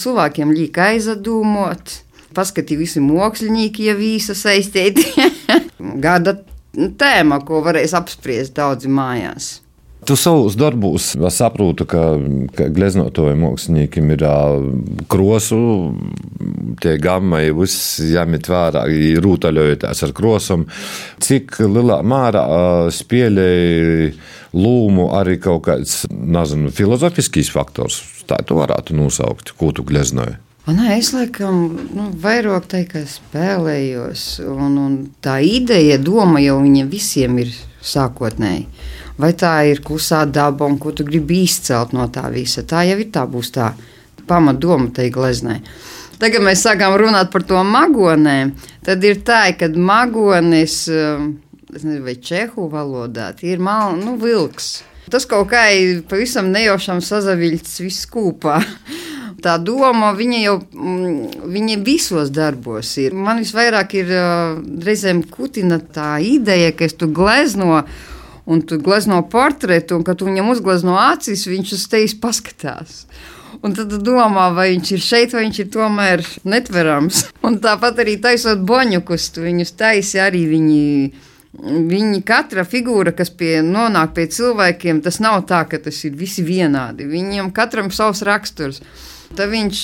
Cilvēkiem 0.00 0.54
liek 0.56 0.80
aizdomot, 0.80 1.92
paskatīt 2.32 2.80
visi 2.80 3.04
mākslinieki, 3.04 3.90
ja 3.90 3.96
visi 3.98 4.32
saistīti. 4.32 5.04
Gada 6.06 6.38
tēma, 6.72 7.42
ko 7.44 7.60
varēs 7.68 7.92
apspriest 8.00 8.56
daudzi 8.56 8.88
mājās. 8.88 9.50
Tu 10.06 10.14
savus 10.16 10.54
darbus 10.54 11.08
saproti, 11.34 11.82
ka, 11.90 12.02
ka 12.54 12.68
gleznotāju 12.70 13.34
māksliniekiem 13.40 14.12
ir 14.14 14.22
krosu, 15.10 15.58
tie 16.82 16.92
gammai 17.02 17.48
viss 17.56 17.98
jāmet 18.12 18.46
vērā, 18.46 18.84
rūtaļojoties 19.24 20.04
ar 20.06 20.12
krosam. 20.14 20.66
Cik 21.26 21.58
lielā 21.64 21.98
mērā 22.06 22.44
spēlēja 22.94 24.12
lūmu 24.54 25.08
arī 25.18 25.40
kaut 25.42 25.64
kāds, 25.66 26.04
nezinu, 26.10 26.70
filozofiskīs 26.70 27.50
faktors. 27.50 27.98
Tā 28.30 28.38
tu 28.46 28.60
varētu 28.60 28.94
nosaukt, 28.94 29.56
ko 29.58 29.72
tu 29.74 29.82
gleznoji. 29.86 30.38
Nē, 30.66 30.96
es 30.98 31.12
laikam 31.14 31.66
nu, 31.94 32.08
vairāk 32.22 32.70
teikt, 32.70 32.94
ka 32.94 33.02
spēlējos. 33.10 34.28
Un, 34.50 34.78
un 34.82 34.94
tā 35.22 35.40
ideja, 35.46 35.98
doma 35.98 36.42
jau 36.42 36.60
viņiem 36.62 36.94
visiem 36.94 37.42
ir 37.42 37.50
sākotnēji 37.86 38.66
vai 39.20 39.32
tā 39.38 39.52
ir 39.70 39.82
klusā 39.84 40.24
daba 40.28 40.68
un 40.68 40.78
ko 40.80 40.92
tu 40.96 41.06
gribi 41.06 41.42
izcelt 41.46 41.94
no 41.96 42.08
tā 42.12 42.26
visa. 42.32 42.64
Tā 42.66 42.84
jau 42.88 42.98
ir 43.00 43.12
tā 43.12 43.26
būs 43.28 43.52
tā 43.54 43.72
pamatdoma 44.26 44.90
tai 44.94 45.08
gleznai. 45.14 45.60
Tagad 46.16 46.44
mēs 46.44 46.64
sākām 46.64 46.96
runāt 46.96 47.30
par 47.32 47.44
to 47.44 47.60
magonēm. 47.60 48.54
Tad 48.86 49.04
ir 49.04 49.20
tā, 49.26 49.42
ka 49.58 49.68
magonis, 49.68 50.86
nezinu, 50.88 52.00
vai 52.06 52.16
čehu 52.16 52.70
valodā, 52.72 53.34
ir 53.44 53.60
mal, 53.60 53.98
nu, 54.00 54.16
vilks. 54.20 54.78
Tas 55.12 55.26
kaut 55.28 55.50
kā 55.52 55.68
ir 55.76 56.00
pavisam 56.08 56.48
nejaušam 56.54 57.02
sazaviļts 57.04 57.76
viss 57.84 58.08
kopā. 58.10 58.58
Tā 59.44 59.58
doma, 59.62 60.08
viņa 60.16 60.38
jau 60.40 60.56
mm, 60.58 61.46
viņa 61.52 61.76
visos 61.84 62.32
darbos 62.34 62.94
ir. 62.98 63.14
Man 63.14 63.42
visvairāk 63.44 63.92
ir 64.00 64.10
reizēm 64.82 65.20
kutina 65.30 65.76
tā 65.78 66.16
ideja, 66.24 66.72
ka 66.74 66.88
es 66.88 66.96
tu 66.98 67.10
glezno 67.14 67.84
un 68.46 68.62
tu 68.62 68.78
glezno 68.78 69.20
portretu, 69.28 69.98
un 69.98 70.04
kad 70.06 70.20
tu 70.20 70.28
viņam 70.28 70.52
uzglezno 70.52 70.94
acis, 71.00 71.46
viņš 71.50 71.72
uz 71.74 71.86
tevis 71.90 72.14
paskatās. 72.22 73.04
Un 73.64 73.74
tad 73.74 73.90
domā, 74.04 74.50
vai 74.54 74.68
viņš 74.74 74.92
ir 74.94 75.02
šeit, 75.02 75.32
vai 75.34 75.46
viņš 75.46 75.62
ir 75.62 75.70
tomēr 75.74 76.22
netverams. 76.46 77.24
Un 77.46 77.58
tāpat 77.62 78.02
arī 78.04 78.18
taisot 78.22 78.62
boņukus, 78.68 79.30
tu 79.34 79.46
viņus 79.46 79.74
taisi 79.80 80.22
arī 80.22 80.44
viņi. 80.50 80.84
Viņi 81.56 82.18
katra 82.28 82.66
figūra, 82.68 83.14
kas 83.16 83.30
pie, 83.32 83.62
nonāk 83.64 84.10
pie 84.12 84.26
cilvēkiem, 84.28 84.98
tas 85.00 85.22
nav 85.24 85.38
tā, 85.48 85.62
ka 85.64 85.78
tas 85.80 86.02
ir 86.04 86.12
visi 86.12 86.44
vienādi. 86.44 87.06
Viņam 87.08 87.48
katram 87.56 87.88
savs 87.88 88.20
raksturs. 88.28 88.82
Tad 89.32 89.48
viņš 89.50 89.78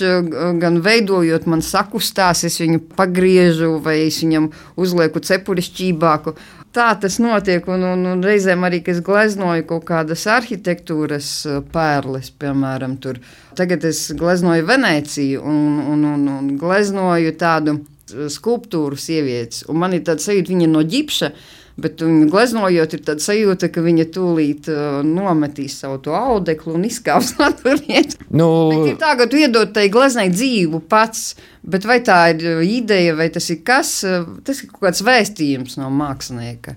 gan 0.61 0.77
veidojot 0.85 1.49
man 1.49 1.65
sakustās, 1.65 2.45
es 2.45 2.61
viņu 2.61 2.83
pagriežu 2.99 3.79
vai 3.83 4.03
es 4.05 4.21
viņam 4.21 4.51
uzlieku 4.77 5.25
cepuri 5.25 5.65
šķībāku 5.65 6.37
tā 6.75 6.89
tas 7.01 7.19
notiek. 7.23 7.67
Un, 7.71 7.85
un, 7.93 8.05
un 8.15 8.25
reizēm 8.25 8.65
arī, 8.67 8.83
es 8.93 9.01
gleznoju 9.05 9.67
kaut 9.69 9.87
kādas 9.89 10.27
arhitektūras 10.31 11.31
eh, 11.47 11.63
pērles, 11.75 12.33
piemēram, 12.43 12.99
tur. 13.03 13.21
Tagad 13.59 13.85
es 13.89 14.07
gleznoju 14.19 14.67
Venēciju 14.69 15.43
un, 15.45 15.81
un, 15.95 16.05
un, 16.15 16.29
un 16.37 16.53
gleznoju 16.61 17.35
tādu 17.41 17.79
eh, 17.79 18.29
skulptūru 18.33 18.99
sievietes. 18.99 19.67
Un 19.69 19.83
man 19.85 19.97
ir 19.97 20.07
tāds 20.09 20.29
sajūta, 20.29 20.55
viņa 20.55 20.71
no 20.73 20.85
ģipša. 20.95 21.33
Bet 21.81 22.03
viņa 22.05 22.27
gleznojot, 22.29 22.95
ir 22.97 23.05
tāda 23.07 23.25
sajūta, 23.25 23.71
ka 23.73 23.85
viņa 23.85 24.05
tūlīt 24.13 24.69
uh, 24.69 24.99
nometīs 25.07 25.79
savu 25.81 26.13
audeklu 26.13 26.75
un 26.77 26.85
izkāps 26.89 27.33
no 27.39 27.49
turienes. 27.57 28.19
Nu, 28.29 28.49
bet 28.73 28.93
ir 28.93 28.99
tā, 29.01 29.15
ka 29.17 29.29
tu 29.31 29.41
iedod 29.41 29.73
tai 29.73 29.89
gleznai 29.93 30.29
dzīvu 30.33 30.83
pats. 30.93 31.33
Bet 31.63 31.87
vai 31.89 32.01
tā 32.05 32.19
ir 32.35 32.45
uh, 32.59 32.61
ideja, 32.67 33.17
vai 33.17 33.31
tas 33.33 33.49
ir 33.55 33.63
kas? 33.65 33.95
Uh, 34.05 34.29
tas 34.45 34.61
ir 34.61 34.69
kaut 34.73 34.85
kāds 34.89 35.05
vēstījums 35.07 35.79
no 35.81 35.89
mākslinieka. 35.95 36.77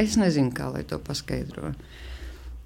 Es 0.00 0.18
nezinu, 0.20 0.52
kā 0.52 0.68
lai 0.74 0.84
to 0.88 0.98
paskaidro. 1.00 1.72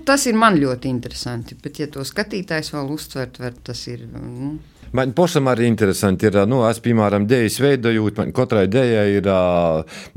Tas 0.07 0.25
ir 0.31 0.39
man 0.39 0.57
ļoti 0.57 0.89
interesanti, 0.89 1.57
bet, 1.63 1.81
ja 1.83 1.89
to 1.93 2.05
skatītājs 2.07 2.73
vēl 2.75 2.91
uztvert, 2.95 3.41
var, 3.43 3.57
tas 3.65 3.87
ir. 3.91 4.07
Nu, 4.13 4.57
Man 4.93 5.13
pašam 5.13 5.51
arī 5.51 5.67
interesanti 5.69 6.31
ir, 6.31 6.39
nu, 6.49 6.63
es, 6.65 6.79
piemēram, 6.81 7.27
dēļas 7.29 7.59
veidojot, 7.61 8.23
man 8.23 8.33
katrai 8.33 8.65
dēļai 8.73 9.05
ir, 9.19 9.29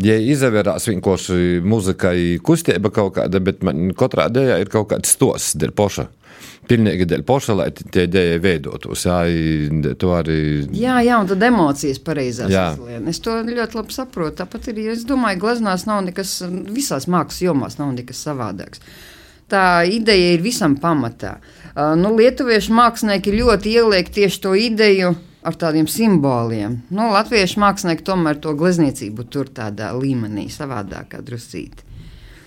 ja 0.06 0.16
izavērās 0.32 0.88
vienkārši 0.88 1.60
muzikai 1.68 2.40
kustība 2.40 2.94
kaut 2.96 3.18
kāda, 3.18 3.44
bet 3.44 3.66
man 3.68 3.92
katrā 4.00 4.30
dēļā 4.32 4.62
ir 4.64 4.72
kaut 4.72 4.94
kāds 4.94 5.12
stos, 5.18 5.52
dēļ 5.60 5.76
poša 5.76 6.08
pilnīgi 6.72 7.08
dēļ 7.10 7.24
poša, 7.28 7.56
lai 7.58 7.68
tie 7.74 8.06
ideja 8.08 8.40
veidotos. 8.40 9.06
Jā, 9.08 9.20
to 10.00 10.14
arī. 10.16 10.40
Jā, 10.78 11.00
jā, 11.04 11.18
un 11.20 11.28
tad 11.28 11.44
emocijas 11.44 12.00
pareizās 12.06 12.52
izlien. 12.54 13.08
Es 13.12 13.20
to 13.24 13.40
ļoti 13.48 13.80
labi 13.80 13.96
saprotu. 13.96 14.38
Tāpat 14.42 14.72
arī, 14.72 14.88
es 14.94 15.04
domāju, 15.10 15.42
gleznās 15.42 15.88
nav 15.90 16.04
nekas, 16.08 16.38
visās 16.72 17.10
mākslas 17.12 17.42
jomās 17.44 17.80
nav 17.82 17.92
nekas 17.98 18.22
savādāks. 18.28 18.84
Tā 19.52 19.84
ideja 19.84 20.36
ir 20.36 20.44
visam 20.44 20.78
pamatā. 20.80 21.38
Uh, 21.72 21.92
nu, 22.00 22.14
lietuviešu 22.16 22.72
mākslinieki 22.76 23.34
ļoti 23.36 23.76
ieliek 23.76 24.12
tieši 24.12 24.42
to 24.44 24.54
ideju 24.56 25.14
ar 25.44 25.58
tādiem 25.60 25.88
simboliem. 25.90 26.82
Nu, 26.94 27.10
latviešu 27.12 27.60
mākslinieki 27.64 28.06
tomēr 28.08 28.40
to 28.44 28.54
glezniecību 28.58 29.26
tur 29.34 29.50
tādā 29.52 29.92
līmenī, 29.98 30.48
savādākā 30.54 31.20
drusīti. 31.26 31.90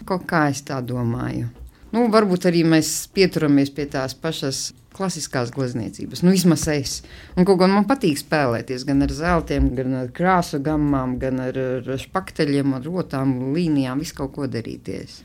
Kaut 0.09 0.25
kā 0.29 0.47
es 0.53 0.63
tā 0.65 0.81
domāju. 0.85 1.51
Nu, 1.95 2.09
varbūt 2.13 2.49
arī 2.51 2.65
mēs 2.67 3.07
pieturamies 3.15 3.71
pie 3.75 3.87
tās 3.91 4.17
pašas 4.19 4.73
klasiskās 4.95 5.51
glezniecības, 5.55 6.23
nu, 6.23 6.33
vismaz 6.35 6.69
es. 6.71 6.99
Un 7.35 7.47
kaut 7.47 7.59
kā 7.61 7.69
man 7.71 7.87
patīk 7.89 8.21
spēlēties 8.21 8.85
gan 8.87 9.03
ar 9.07 9.15
zeltiem, 9.15 9.73
gan 9.75 9.97
ar 10.05 10.13
krāsu 10.15 10.61
gammām, 10.63 11.17
gan 11.23 11.41
ar, 11.43 11.59
ar 11.83 11.99
špakteļiem, 11.99 12.77
ar 12.79 12.87
rotām, 12.87 13.35
līnijām, 13.57 14.03
visu 14.05 14.21
kaut 14.21 14.37
ko 14.37 14.47
darīties. 14.51 15.19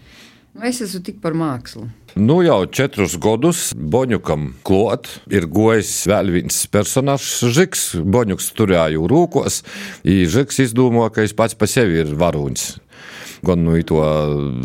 Nu, 0.54 0.66
es 0.66 0.82
esmu 0.82 1.02
tik 1.06 1.20
par 1.22 1.36
mākslu. 1.38 1.86
Nu, 2.18 2.40
jau 2.42 2.64
četrus 2.74 3.14
gadus 3.22 3.70
Boņukam 3.78 4.50
klot 4.66 5.08
ir 5.30 5.46
gojis 5.46 5.92
vēl 6.10 6.34
viens 6.34 6.58
personāžs, 6.74 7.46
Žiks. 7.54 7.86
Boņuks 8.02 8.52
turēja 8.58 9.06
rūkos, 9.12 9.62
Žiks 10.04 10.64
izdomāja, 10.66 11.14
ka 11.14 11.26
viņš 11.26 11.36
pats 11.38 11.60
par 11.60 11.70
sevi 11.72 12.02
ir 12.02 12.16
varonis 12.18 12.72
gan 13.44 13.64
no 13.64 13.76
to 13.84 14.02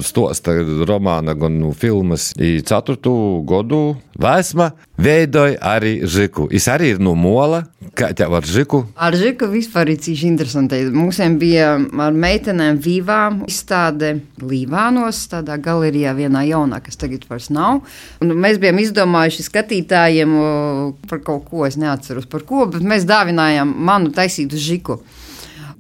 stosta 0.03 0.55
romāna, 0.89 1.35
gan 1.35 1.59
no 1.61 1.73
filmas. 1.73 2.33
I 2.37 2.61
ceturtu 2.67 3.43
gadu 3.47 3.97
vēsma 4.19 4.73
veidoja 4.99 5.59
arī 5.75 6.01
Žiku. 6.07 6.49
Viņš 6.53 6.69
arī 6.73 6.95
ir 6.95 7.03
no 7.03 7.15
mola. 7.19 7.65
Kā 7.95 8.09
tev 8.17 8.33
ar 8.35 8.43
Žiku? 8.43 8.81
Ar 8.99 9.15
Žiku 9.15 9.47
vispār 9.53 9.93
ir 9.93 10.01
cīši 10.03 10.27
interesanti. 10.27 10.81
Mums 10.91 11.21
bija 11.39 11.77
ar 11.79 12.17
meitenēm 12.25 12.81
vīvām 12.83 13.45
izstāde 13.47 14.17
Līvānos, 14.43 15.21
tādā 15.31 15.55
galerijā 15.63 16.15
vienā 16.19 16.43
jaunā, 16.49 16.81
kas 16.83 16.99
tagad 16.99 17.23
vairs 17.31 17.53
nav. 17.55 17.85
Un 18.25 18.35
mēs 18.43 18.59
bijām 18.63 18.81
izdomājuši 18.83 19.47
skatītājiem 19.47 20.35
par 21.07 21.23
kaut 21.23 21.47
ko, 21.51 21.63
es 21.69 21.79
neatceros 21.79 22.27
par 22.31 22.43
ko, 22.49 22.67
bet 22.73 22.83
mēs 22.83 23.07
dāvinājām 23.07 23.77
manu 23.87 24.11
taisītu 24.15 24.59
Žiku. 24.59 24.99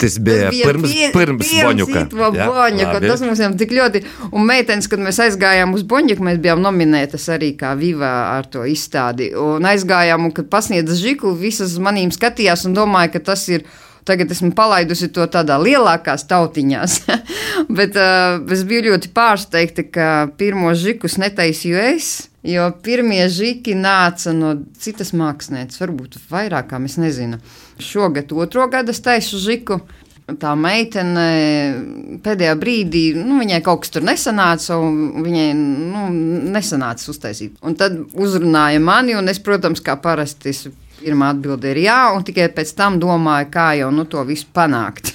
Tas 0.04 0.18
bija, 0.20 0.50
bija 0.52 0.68
pirms, 0.68 0.90
pie, 0.90 1.06
pirms 1.14 1.52
Boņuka. 1.64 2.02
Jā, 2.36 2.48
boņuka 2.50 2.98
tas 3.06 3.22
mums 3.24 3.40
jau 3.40 3.48
tik 3.56 3.72
ļoti, 3.72 4.02
un 4.36 4.44
meitenes, 4.44 4.88
kad 4.92 5.00
mēs 5.00 5.20
aizgājām 5.24 5.72
uz 5.76 5.86
Boņuku, 5.88 6.26
mēs 6.26 6.42
bijām 6.44 6.60
nominētas 6.64 7.24
arī 7.32 7.54
kā 7.56 7.72
Viva 7.78 8.10
ar 8.34 8.50
to 8.52 8.66
izstādi. 8.68 9.30
Un 9.40 9.64
aizgājām, 9.70 10.28
un 10.28 10.34
kad 10.36 10.50
pasniedz 10.52 11.00
Žiku, 11.00 11.32
visas 11.40 11.78
manīm 11.80 12.12
skatījās 12.12 12.66
un 12.68 12.76
domāja, 12.76 13.14
ka 13.16 13.24
tas 13.32 13.48
ir 13.48 13.64
Tagad 14.04 14.28
esmu 14.34 14.50
palaidusi 14.52 15.08
to 15.16 15.24
tādā 15.32 15.56
lielākās 15.56 16.26
tautiņās. 16.28 16.98
Bet 17.78 17.96
uh, 17.96 18.36
es 18.52 18.66
biju 18.68 18.90
ļoti 18.90 19.08
pārsteigta, 19.16 19.86
ka 19.88 20.08
pirmo 20.36 20.74
žikus 20.76 21.16
netaisīju 21.22 21.80
es. 21.94 22.10
Jo 22.44 22.66
pirmie 22.84 23.22
žiki 23.32 23.72
nāca 23.72 24.34
no 24.36 24.50
citas 24.76 25.14
mākslinieces, 25.16 25.80
varbūt 25.80 26.18
vairāk, 26.28 26.68
kā 26.74 26.80
es 26.84 26.98
nezinu. 27.00 27.38
Šogad, 27.80 28.34
otro 28.36 28.66
gadu, 28.68 28.92
es 28.92 29.00
taisu 29.00 29.40
žiku. 29.40 29.80
Tā 30.24 30.54
meitene 30.56 31.24
pēdējā 32.24 32.52
brīdī, 32.60 33.02
nu, 33.16 33.38
viņai 33.42 33.58
kaut 33.64 33.82
kas 33.84 33.92
tur 33.92 34.04
nesanāca, 34.04 34.76
un 34.80 35.24
viņai 35.24 35.48
nu, 35.56 36.04
nesanāca 36.52 37.10
uztaisīt. 37.12 37.58
Un 37.64 37.76
tad 37.80 37.98
uzrunāja 38.12 38.80
mani, 38.80 39.16
un 39.16 39.28
es, 39.32 39.40
protams, 39.44 39.84
kā 39.84 39.96
parasti, 40.00 40.52
pirmā 41.00 41.32
atbilde 41.32 41.72
ir 41.72 41.84
jā, 41.86 41.98
un 42.16 42.24
tikai 42.24 42.50
pēc 42.56 42.76
tam 42.76 43.00
domāju, 43.00 43.50
kā 43.52 43.70
jau 43.80 43.92
nu, 43.92 44.04
to 44.08 44.24
visu 44.28 44.48
panākt. 44.52 45.13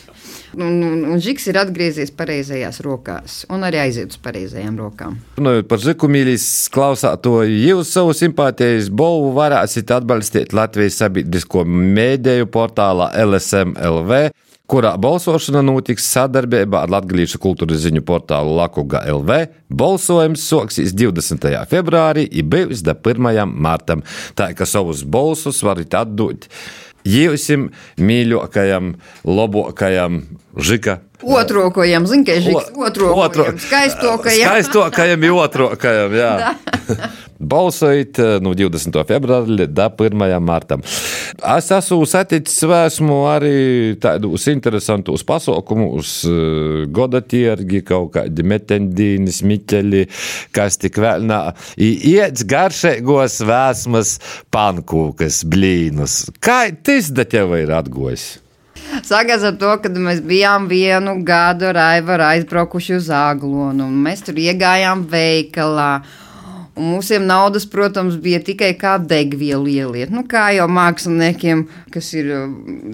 Un, 0.57 0.81
un, 0.81 1.05
un 1.13 1.21
Žiks 1.21 1.49
ir 1.51 1.59
atgriezies 1.61 2.11
pareizajās 2.15 2.81
rokās, 2.85 3.43
un 3.53 3.65
arī 3.67 3.83
aiziet 3.83 4.15
uz 4.15 4.19
pareizajām 4.23 4.79
rokām. 4.79 5.19
Runājot 5.37 5.69
par 5.69 5.83
Ziku 5.83 6.09
mīlīs, 6.11 6.45
klausātoju, 6.73 7.59
jūs 7.69 7.93
savu 7.93 8.15
simpātijas 8.17 8.89
balvu 8.89 9.33
varēsiet 9.37 9.93
atbalstīt 9.93 10.55
Latvijas 10.57 11.01
sabiedrisko 11.03 11.65
mēdēju 11.69 12.49
portālā 12.53 13.11
LSMLV 13.25 14.29
kurā 14.69 14.91
balsošana 15.01 15.63
notiks 15.65 16.05
sadarbībā 16.13 16.83
ar 16.85 16.91
Latvijas 16.93 17.33
kultūras 17.41 17.81
ziņu 17.85 18.03
portālu 18.05 18.53
Lakuga 18.59 19.01
LV. 19.09 19.39
Balsojums 19.73 20.43
sāksies 20.45 20.93
20. 20.97 21.49
februārī, 21.71 22.27
ir 22.29 22.45
bijis 22.49 22.83
da 22.85 22.93
1. 22.93 23.39
martam. 23.49 24.03
Tā 24.37 24.51
kā 24.57 24.67
savus 24.69 25.01
balsus 25.01 25.63
varat 25.65 25.97
atdot 26.03 26.45
Ївсім 27.03 27.71
мілюкаєм, 27.97 28.95
лобукаєм, 29.23 30.23
жика. 30.57 30.99
Otrokajam, 31.19 32.07
zini, 32.07 32.23
ka 32.23 32.31
ir 32.31 32.43
žiks 32.47 32.71
otrokajam, 32.79 33.59
skaistokajam. 33.59 34.47
Skaistokajam 34.47 35.23
ir 35.23 35.33
otrokajam, 35.35 36.13
jā. 36.15 36.53
Balsojiet 37.39 38.19
no 38.43 38.51
20. 38.51 38.97
februāra 39.07 39.47
līdz 39.47 39.79
1. 39.95 40.33
martam. 40.43 40.81
Es 40.83 41.69
esmu 41.71 42.03
saticis 42.09 42.65
vēsmu 42.67 43.19
arī 43.31 43.53
tādus 44.03 44.49
interesantus 44.51 45.23
pasaukumus, 45.23 46.17
goda 46.91 47.21
tirgi, 47.23 47.79
kaut 47.87 48.11
kādi 48.17 48.43
metendīni, 48.43 49.31
smiķeļi, 49.31 50.03
kas 50.51 50.81
tik 50.83 50.99
vēl 50.99 51.23
nav. 51.31 51.55
Iet 51.79 52.43
garšīgos 52.43 53.39
vēsmas 53.47 54.17
pankūkas, 54.51 55.45
blīnus. 55.47 56.25
Kā 56.43 56.65
tas 56.75 57.07
da 57.15 57.23
tev 57.23 57.55
ir 57.55 57.71
atgojis? 57.79 58.33
Sākās 59.05 59.43
ar 59.47 59.55
to, 59.61 59.73
ka 59.79 59.89
mēs 59.95 60.19
bijām 60.25 60.67
vienu 60.67 61.21
gadu 61.23 61.69
ar 61.71 61.77
Aivaru 61.93 62.25
aizbraukuši 62.33 62.97
uz 62.97 63.11
Aglonu, 63.13 63.87
mēs 63.87 64.25
tur 64.27 64.39
iegājām 64.41 65.07
veikalā. 65.07 65.93
Un 66.79 66.93
Mūsiem 66.93 67.25
naudas, 67.27 67.65
protams, 67.67 68.15
bija 68.23 68.39
tikai 68.43 68.71
kā 68.79 68.95
degvielu 69.03 69.67
ieliet. 69.67 70.13
Nu, 70.15 70.23
kā 70.29 70.47
jau 70.55 70.67
māksliniekiem, 70.71 71.65
kas 71.91 72.13
ir 72.15 72.29
uh, 72.31 72.45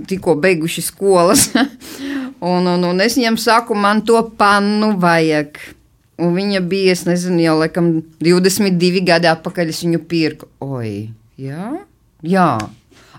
tikko 0.10 0.34
beiguši 0.42 0.84
skolas. 0.88 1.52
un, 2.54 2.66
un, 2.66 2.88
un 2.90 3.04
es 3.06 3.18
viņam 3.20 3.38
saku, 3.42 3.78
man 3.78 4.02
to 4.08 4.24
pannu 4.40 4.96
vajag. 5.02 5.60
Un 6.26 6.32
viņa 6.34 6.64
bija, 6.66 6.96
es 6.96 7.04
nezinu, 7.06 7.44
jau 7.44 7.60
laikam 7.60 7.92
22 8.24 9.04
gadi 9.06 9.30
atpakaļ 9.30 9.70
es 9.74 9.84
viņu 9.84 10.02
pirku. 10.10 10.50
Oi, 10.64 11.12
jā, 11.38 11.76
jā 12.26 12.50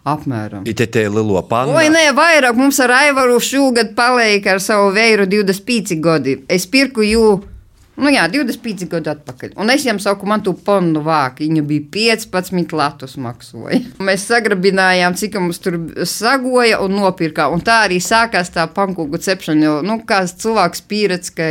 apmēram. 0.07 0.65
It 0.69 0.81
te 0.93 1.05
lielo 1.11 1.43
pannu. 1.49 1.75
Oi, 1.77 1.91
nē, 1.93 2.09
vairāk 2.17 2.57
mums 2.59 2.79
ar 2.83 2.95
Aivaru 3.01 3.39
šogad 3.43 3.93
palika 3.99 4.55
ar 4.55 4.63
savu 4.63 4.93
veiru 4.95 5.27
25 5.31 5.99
gadi. 6.03 6.39
Es 6.49 6.67
pirku 6.71 7.05
jū, 7.07 7.27
nu 8.01 8.13
jā, 8.13 8.27
25 8.33 8.89
gadu 8.93 9.13
atpakaļ. 9.13 9.55
Un 9.61 9.73
es 9.73 9.85
viņam 9.85 10.01
saku, 10.03 10.29
man 10.29 10.45
tu 10.45 10.55
ponu 10.67 11.03
vāku. 11.07 11.45
Viņa 11.47 11.65
bija 11.67 11.87
15 11.97 12.77
latus 12.77 13.17
maksoja. 13.21 13.81
Mēs 14.09 14.27
sagrabinājām, 14.31 15.17
cik 15.19 15.39
mums 15.41 15.61
tur 15.65 15.79
sagoja 16.09 16.81
un 16.85 16.97
nopirkām. 17.01 17.57
Un 17.57 17.65
tā 17.67 17.83
arī 17.87 18.01
sākās 18.05 18.53
tā 18.55 18.67
pankūku 18.77 19.21
cepšana. 19.23 19.67
Jo, 19.67 19.77
nu, 19.87 20.01
kāds 20.09 20.37
cilvēks 20.43 20.85
pieredz, 20.91 21.33
ka 21.37 21.51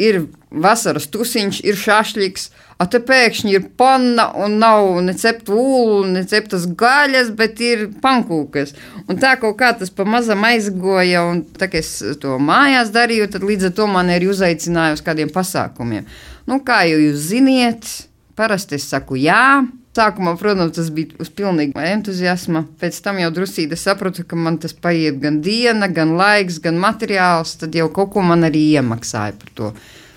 ir 0.00 0.26
vasaras 0.50 1.08
tusiņš, 1.12 1.62
ir 1.64 1.78
šašļiks. 1.78 2.50
A 2.82 2.86
te 2.90 2.98
pēkšņi 2.98 3.52
ir 3.54 3.66
panna 3.78 4.24
un 4.42 4.56
nav 4.58 4.88
ne 5.06 5.14
cepta 5.14 5.54
ulu, 5.54 6.00
ne 6.10 6.24
ceptas 6.26 6.64
gaļas, 6.78 7.30
bet 7.38 7.60
ir 7.62 7.84
pankūkas. 8.02 8.74
Un 9.06 9.20
tā 9.22 9.36
kaut 9.38 9.54
kā 9.60 9.70
tas 9.78 9.92
pa 9.94 10.06
mazam 10.08 10.42
aizgoja, 10.48 11.22
un 11.28 11.44
tā 11.58 11.68
kā 11.70 11.78
es 11.78 11.92
to 12.22 12.38
mājās 12.42 12.90
darīju, 12.94 13.28
tad 13.30 13.46
līdz 13.46 13.70
ar 13.70 13.76
to 13.78 13.86
man 13.92 14.10
ir 14.10 14.26
uzaicinājusi 14.32 14.98
uz 14.98 15.04
kādiem 15.06 15.30
pasākumiem. 15.34 16.08
Nu, 16.50 16.58
kā 16.66 16.82
jau 16.90 16.98
jūs 16.98 17.28
ziniet, 17.30 17.92
parasti 18.34 18.80
es 18.80 18.88
saku 18.90 19.20
jā. 19.20 19.62
Sākumā, 19.92 20.32
protams, 20.40 20.72
tas 20.78 20.88
bija 20.88 21.18
uz 21.20 21.28
pilnīgu 21.28 21.76
entuziasma. 21.84 22.64
Pēc 22.80 23.00
tam 23.04 23.18
jau 23.20 23.28
drusīti 23.36 23.76
sapratu, 23.76 24.24
ka 24.24 24.38
man 24.40 24.56
tas 24.62 24.72
paiet 24.72 25.18
gan 25.20 25.42
diena, 25.44 25.90
gan 25.92 26.16
laiks, 26.16 26.62
gan 26.64 26.80
materiāls. 26.80 27.58
Tad 27.60 27.76
jau 27.76 27.90
kaut 27.92 28.14
ko 28.14 28.24
man 28.24 28.48
arī 28.48 28.70
iemaksāja 28.78 29.36
par 29.36 29.52
to 29.58 29.74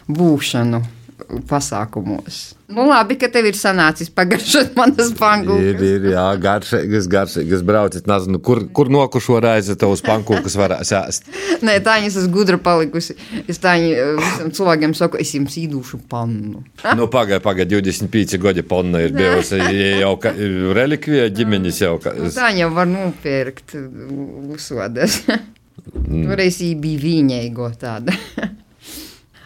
būšanu 0.08 0.80
pasākumos. 1.50 2.56
Nu, 2.66 2.88
labi, 2.90 3.14
ka 3.22 3.28
tev 3.30 3.46
ir 3.46 3.58
sanācis 3.58 4.10
pagaršot 4.14 4.72
manas 4.78 5.12
Ir, 5.12 5.18
pankūkas. 5.20 5.84
ir, 5.86 6.08
jā, 6.16 6.24
garšīgas, 6.42 7.08
garšīgas 7.12 7.62
brauciet. 7.68 8.08
Nezinu, 8.10 8.40
kur, 8.44 8.64
kur 8.76 8.90
nokušo 8.94 9.38
reizi 9.44 9.76
tavs 9.80 10.02
pankūkas 10.06 10.58
varēs 10.58 10.92
ēst. 10.98 11.30
Nē, 11.66 11.78
tā 11.86 12.00
viņa 12.02 12.10
ir 12.24 12.28
gudra 12.34 12.58
palikusi. 12.62 13.16
Es 13.46 13.62
tā 13.62 13.76
visam 13.80 14.50
cilvēkiem 14.56 14.96
saku, 14.98 15.22
es 15.22 15.36
jums 15.38 15.56
īdūšu 15.62 16.02
pannu. 16.10 16.64
Nu, 16.98 17.08
pagaidi, 17.12 17.44
pagaidi, 17.46 17.80
25 17.86 18.42
gadi 18.42 18.66
ponna 18.66 19.04
ir 19.06 19.14
bijusi 19.16 19.62
jau 20.02 20.16
ka, 20.22 20.34
relikvija 20.78 21.30
ģimenes 21.38 21.84
jau. 21.86 21.96
Ka, 22.02 22.16
Nu, 22.18 22.32
Tā 22.34 22.50
jau 22.58 22.72
var 22.74 22.90
nopirkt 22.90 23.76
uzsodas. 24.56 25.22
Toreiz 26.10 26.58
bija 26.82 27.02
viņaigo 27.04 27.70
tāda. 27.80 28.16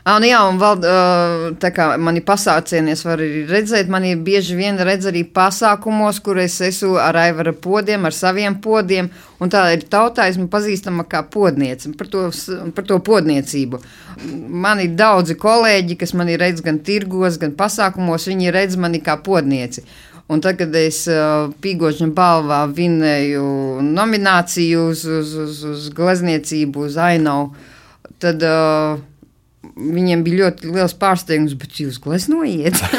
Ah, 0.08 0.16
nu 0.22 0.30
jā, 0.30 0.40
un 0.48 0.60
vēl 0.62 0.84
tā 1.60 1.70
kā 1.76 1.90
mani 2.00 2.22
pasācienies 2.26 3.02
var 3.04 3.20
arī 3.20 3.44
redzēt, 3.50 3.90
mani 3.92 4.14
bieži 4.16 4.56
vien 4.56 4.80
redz 4.88 5.10
arī 5.12 5.26
pasākumos, 5.36 6.22
kur 6.24 6.40
es 6.40 6.56
esmu 6.64 6.96
ar 7.04 7.18
Aivara 7.20 7.52
podiem, 7.52 8.08
ar 8.08 8.16
saviem 8.16 8.56
podiem, 8.64 9.10
un 9.44 9.52
tā 9.52 9.66
ir 9.76 9.84
tautā 9.92 10.30
esmu 10.32 10.48
pazīstama 10.52 11.04
kā 11.10 11.26
podniece, 11.28 11.92
par 12.00 12.08
to, 12.12 12.30
par 12.76 12.88
to 12.88 13.02
podniecību. 13.04 13.82
Man 14.64 14.86
ir 14.86 14.96
daudzi 15.00 15.36
kolēģi, 15.40 16.00
kas 16.00 16.16
mani 16.16 16.40
redz 16.40 16.64
gan 16.64 16.80
tirgos, 16.80 17.38
gan 17.42 17.52
pasākumos, 17.60 18.30
viņi 18.32 18.56
redz 18.56 18.80
mani 18.80 19.04
kā 19.04 19.20
podnieci. 19.24 19.84
Un 20.30 20.44
tad, 20.46 20.60
kad 20.60 20.76
es 20.78 21.04
uh, 21.10 21.50
Pīgošana 21.60 22.14
balvā 22.14 22.64
vinēju 22.70 23.44
nomināciju 23.82 24.90
uz, 24.92 25.02
uz, 25.10 25.32
uz, 25.44 25.64
uz 25.66 25.88
glezniecību, 25.98 26.86
uz 26.86 27.00
ainavu, 27.02 27.50
tad 28.22 28.46
uh, 28.46 29.02
viņiem 29.64 30.24
bija 30.26 30.46
ļoti 30.46 30.72
liels 30.74 30.96
pārsteigums, 31.00 31.56
bet 31.60 31.80
jūs 31.82 32.00
gleznojiet. 32.04 32.80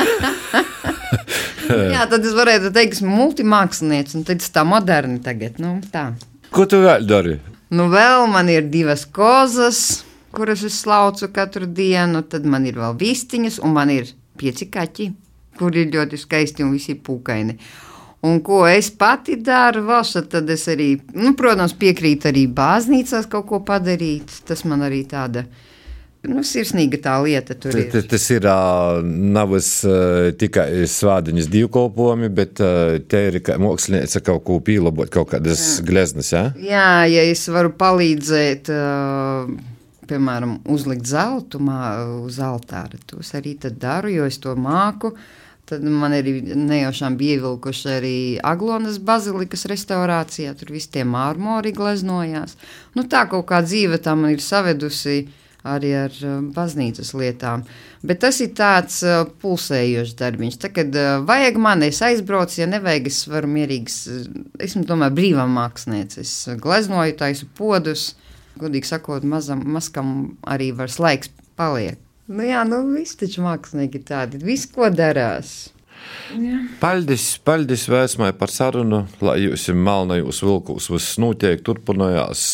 Jā, 1.71 2.07
tad 2.11 2.25
es 2.27 2.35
varētu 2.35 2.73
teikt, 2.75 2.99
esmu 2.99 3.13
multimākslinieks, 3.15 4.17
un 4.19 4.27
tas 4.27 4.53
tā 4.53 4.65
moderni 4.67 5.21
tagad. 5.23 5.61
Nu, 5.63 5.77
tā. 5.93 6.11
Ko 6.51 6.67
tu 6.67 6.81
vēl 6.83 7.07
dari? 7.07 7.37
Nu, 7.71 7.87
vēl 7.93 8.27
man 8.31 8.51
ir 8.51 8.67
divas 8.73 9.05
kozas, 9.07 10.03
kuras 10.35 10.65
es 10.67 10.81
slaucu 10.83 11.29
katru 11.35 11.69
dienu, 11.71 12.25
tad 12.27 12.49
man 12.49 12.67
ir 12.67 12.81
vēl 12.81 12.97
vistiņas, 12.99 13.61
un 13.63 13.77
man 13.77 13.93
ir 13.95 14.11
pieci 14.41 14.67
kaķi, 14.73 15.07
kuri 15.61 15.85
ir 15.85 15.95
ļoti 15.95 16.19
skaisti 16.19 16.67
un 16.67 16.75
visi 16.75 16.97
pūkaini. 16.99 17.57
Un 18.27 18.43
ko 18.45 18.67
es 18.69 18.91
pati 18.93 19.39
daru, 19.41 19.87
valsa, 19.87 20.21
tad 20.29 20.51
es 20.53 20.67
arī, 20.69 20.91
nu, 21.17 21.33
protams, 21.39 21.73
piekrītu 21.81 22.29
arī 22.29 22.45
baznīcās 22.53 23.31
kaut 23.33 23.47
ko 23.49 23.63
padarīt. 23.65 24.43
Tas 24.45 24.67
man 24.69 24.85
arī 24.85 25.05
tāda, 25.09 25.47
nu, 26.29 26.43
sirsnīga 26.45 27.01
tā 27.01 27.15
lieta 27.25 27.55
tur 27.57 27.77
ir. 27.77 27.91
tas- 27.93 28.07
tas 28.11 28.31
ir 28.31 28.41
ā, 28.51 28.59
tikai 30.37 30.85
svādiņas 30.91 31.49
divkolpojumi, 31.49 32.29
bet 32.35 32.55
te 33.09 33.23
ir 33.29 33.41
mākslinieca 33.41 34.23
kaut 34.25 34.45
ko 34.45 34.61
pīlabot, 34.61 35.11
kaut 35.11 35.31
kādas 35.33 35.81
gleznas, 35.87 36.33
jā? 36.33 36.45
Jā, 36.61 37.05
ja 37.09 37.23
es 37.31 37.47
varu 37.49 37.73
palīdzēt, 37.73 38.69
uh, 38.69 39.51
piemēram, 40.11 40.59
uzlikt 40.67 41.07
zeltu 41.07 41.61
uz 42.27 42.41
altāra, 42.43 42.99
to 43.07 43.21
es 43.21 43.33
arī 43.33 43.57
daru, 43.79 44.11
jo 44.11 44.27
es 44.27 44.39
to 44.39 44.57
māku. 44.57 45.15
Tad 45.71 45.85
man 45.87 46.11
arī 46.11 46.41
nejaušām 46.43 47.15
bija 47.17 47.37
ievilkuši 47.39 47.91
arī 47.95 48.15
Aglonas 48.43 48.99
bazilikas 48.99 49.69
restaurācijā, 49.71 50.57
tur 50.59 50.73
viss 50.75 50.91
tie 50.91 51.05
mārmori 51.07 51.71
gleznojās. 51.73 52.57
Nu, 52.97 53.05
tā 53.05 53.29
kaut 53.31 53.47
kā 53.47 53.61
dzīve 53.63 54.01
tā 54.03 54.17
man 54.19 54.33
ir 54.35 54.43
savedusi 54.43 55.29
arī 55.69 55.91
ar 56.07 56.15
uh, 56.25 56.37
baznīcas 56.57 57.11
lietām. 57.19 57.65
Bet 58.07 58.23
tas 58.25 58.39
ir 58.41 58.53
tāds 58.57 59.01
uh, 59.05 59.25
pulsējošs 59.43 60.15
darbiņš. 60.21 60.59
Tad, 60.63 60.73
kad 60.79 60.95
uh, 60.97 61.11
vajag 61.29 61.59
man, 61.61 61.83
es 61.85 62.01
aizbraucu, 62.07 62.61
ja 62.63 62.69
nevajag, 62.71 63.11
es 63.13 63.19
varu 63.29 63.51
mierīgi, 63.53 63.93
s- 63.93 64.29
esmu 64.69 64.87
tomēr 64.89 65.13
brīvā 65.17 65.45
mākslinieca. 65.51 66.21
Es 66.25 66.35
gleznoju, 66.63 67.17
taisu 67.21 67.49
podus, 67.59 68.15
godīgi 68.61 68.89
sakot, 68.89 69.25
mazam, 69.29 69.61
maskam 69.77 70.15
arī 70.49 70.71
var 70.77 70.89
slēgs 70.93 71.33
paliek. 71.61 71.99
Nu 72.31 72.45
jā, 72.47 72.63
nu 72.69 72.85
viss 72.95 73.17
taču 73.19 73.43
mākslinieki 73.43 74.05
tādi, 74.07 74.39
viss 74.47 74.69
ko 74.71 74.87
darās. 74.95 75.71
Paldies, 76.81 77.25
paldies 77.43 77.85
vēsmai 77.91 78.31
par 78.39 78.53
sarunu, 78.53 79.03
lai 79.25 79.41
jūs 79.43 79.67
melnajos 79.75 80.43
vilkos 80.47 80.87
viss 80.93 81.19
notiek, 81.23 81.63
turpinājās 81.67 82.45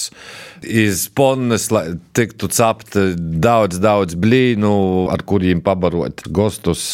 iz 0.65 1.07
ponnes, 1.13 1.69
lai 1.75 1.85
tiktu 2.17 2.49
capt 2.57 2.97
daudz, 3.17 3.81
daudz 3.83 4.17
blīnu, 4.19 4.77
ar 5.13 5.25
kuriem 5.29 5.61
pabarot 5.65 6.25
gostus. 6.33 6.87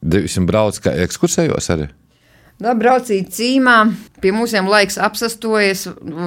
Jūs 0.00 0.38
brauc 0.46 0.78
kā 0.84 0.94
ekskursējos 1.04 1.72
arī? 1.74 1.90
Da, 2.60 2.74
braucīt 2.76 3.30
cīmā, 3.32 3.74
pie 4.20 4.34
mums 4.36 4.52
laiks 4.52 4.98
apsastojas, 5.00 5.86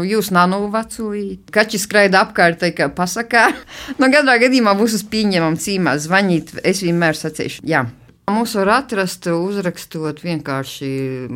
jūs 0.09 0.31
nav 0.33 0.55
vecūji. 0.73 1.43
Kaķis 1.53 1.85
skraida 1.85 2.23
apkārt, 2.25 2.57
tā 2.63 2.71
kā 2.73 2.89
pasakā. 2.89 3.51
No 4.01 4.09
katrā 4.09 4.39
gadījumā 4.41 4.73
būs 4.79 4.97
uz 4.97 5.03
pieņemam 5.05 5.59
cīmā 5.61 5.93
zvanīt, 6.01 6.55
es 6.65 6.81
vienmēr 6.81 7.19
sacīšu, 7.19 7.61
jā. 7.69 7.85
Mūs 8.31 8.53
var 8.55 8.69
atrast, 8.77 9.25
uzrakstot 9.27 10.21
vienkārši 10.23 10.89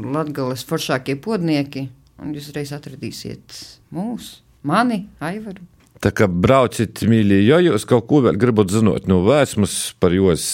latgales 0.08 0.62
foršākie 0.68 1.18
podnieki, 1.20 1.90
un 2.24 2.32
jūs 2.32 2.54
reiz 2.56 2.72
atradīsiet 2.76 3.58
mūs, 3.92 4.38
mani, 4.64 5.02
Aivaru. 5.20 5.66
Tā 6.00 6.14
kā 6.16 6.30
brauciet, 6.30 7.02
mīļie, 7.10 7.42
ja 7.44 7.58
jūs 7.60 7.84
kaut 7.90 8.06
ko 8.08 8.22
vēl 8.24 8.38
gribat 8.40 8.72
zināt 8.72 9.10
no 9.12 9.20
vēsmas 9.26 9.74
par 10.00 10.16
jos 10.16 10.46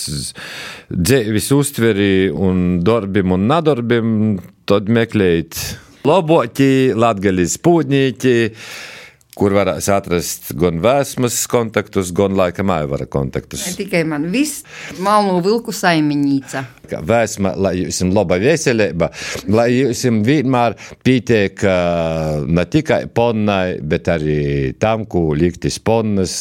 dzīves 0.89 1.51
uztveri 1.53 2.31
un 2.31 2.79
darbiem 2.81 3.35
un 3.35 3.45
nedarbiem, 3.51 4.13
tad 4.65 4.89
meklējiet 4.89 5.59
labākie 6.07 6.95
latgaļas 6.97 7.59
pūdnīķi 7.61 8.35
kur 9.37 9.53
varēs 9.55 9.89
atrast 9.93 10.51
gan 10.59 10.77
vēsmas 10.83 11.39
kontaktus, 11.49 12.11
gan 12.15 12.35
laika 12.37 12.65
maivara 12.65 13.07
kontaktus. 13.09 13.65
Ne 13.65 13.77
tikai 13.79 14.03
man 14.07 14.27
viss 14.33 14.63
malnu 15.01 15.39
vilku 15.45 15.73
saimiņīca. 15.73 16.63
Vēsma, 16.93 17.53
lai 17.57 17.71
jums 17.79 18.01
laba 18.13 18.37
veselība, 18.41 19.07
lai 19.49 19.69
jums 19.71 20.03
vienmēr 20.27 20.75
pietiek 21.05 21.63
ne 22.45 22.65
tikai 22.69 22.99
ponnai, 23.09 23.79
bet 23.81 24.11
arī 24.13 24.43
tam, 24.77 25.07
ko 25.09 25.31
liktis 25.37 25.79
ponnas, 25.81 26.35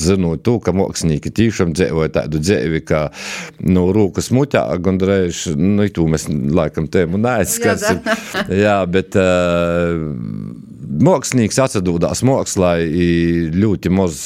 zinot 0.00 0.44
to, 0.46 0.56
ka 0.64 0.72
mākslinieki 0.76 1.34
tiešām 1.34 1.74
dzīvoja 1.76 2.14
tādu 2.20 2.40
dzīvi, 2.40 2.82
ka 2.88 3.02
no 3.68 3.88
rūkas 3.92 4.30
mutā, 4.32 4.64
gandrīz, 4.80 5.50
nu, 5.58 5.84
to 5.92 6.08
mēs 6.08 6.28
laikam 6.30 6.88
tēmu 6.88 7.20
neaizskasim. 7.20 8.00
Jā, 8.62 8.80
bet 8.88 9.18
uh, 9.18 10.08
mākslinieks 10.88 11.58
atsadūdās 11.62 12.22
mākslā, 12.26 12.72
ļoti 13.54 13.92
maz, 13.92 14.18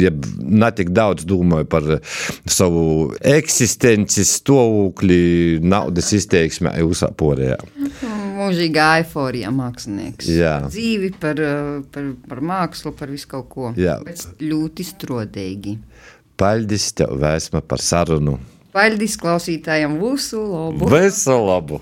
jeb 0.00 0.26
ne 0.42 0.70
tik 0.76 0.92
daudz 0.94 1.26
domāja 1.28 1.68
par 1.72 1.88
savu 2.44 3.12
eksistences 3.18 4.36
stāvokli, 4.40 5.60
naudas 5.64 6.12
izteiksmē, 6.16 6.74
visā 6.88 7.10
porējā. 7.16 7.58
Mūžīgā 8.42 8.88
eifórija 9.02 9.52
mākslinieks. 9.54 10.28
Jā. 10.32 10.56
Dzīvi 10.68 11.12
par, 11.22 11.38
par, 11.94 12.08
par 12.28 12.42
mākslu, 12.52 12.94
par 12.98 13.12
visu 13.12 13.30
kaut 13.30 13.48
ko. 13.52 13.70
Jā. 13.78 13.98
Bet 14.04 14.24
ļoti 14.42 14.86
strodīgi. 14.88 15.76
Paldies 16.40 16.90
tev, 16.98 17.14
Vēsma, 17.22 17.62
par 17.64 17.82
sarunu. 17.84 18.38
Paldies 18.72 19.18
klausītājiem, 19.20 19.98
visu 20.00 20.40
labu! 20.48 20.88
Visu 20.88 21.36
labu! 21.44 21.80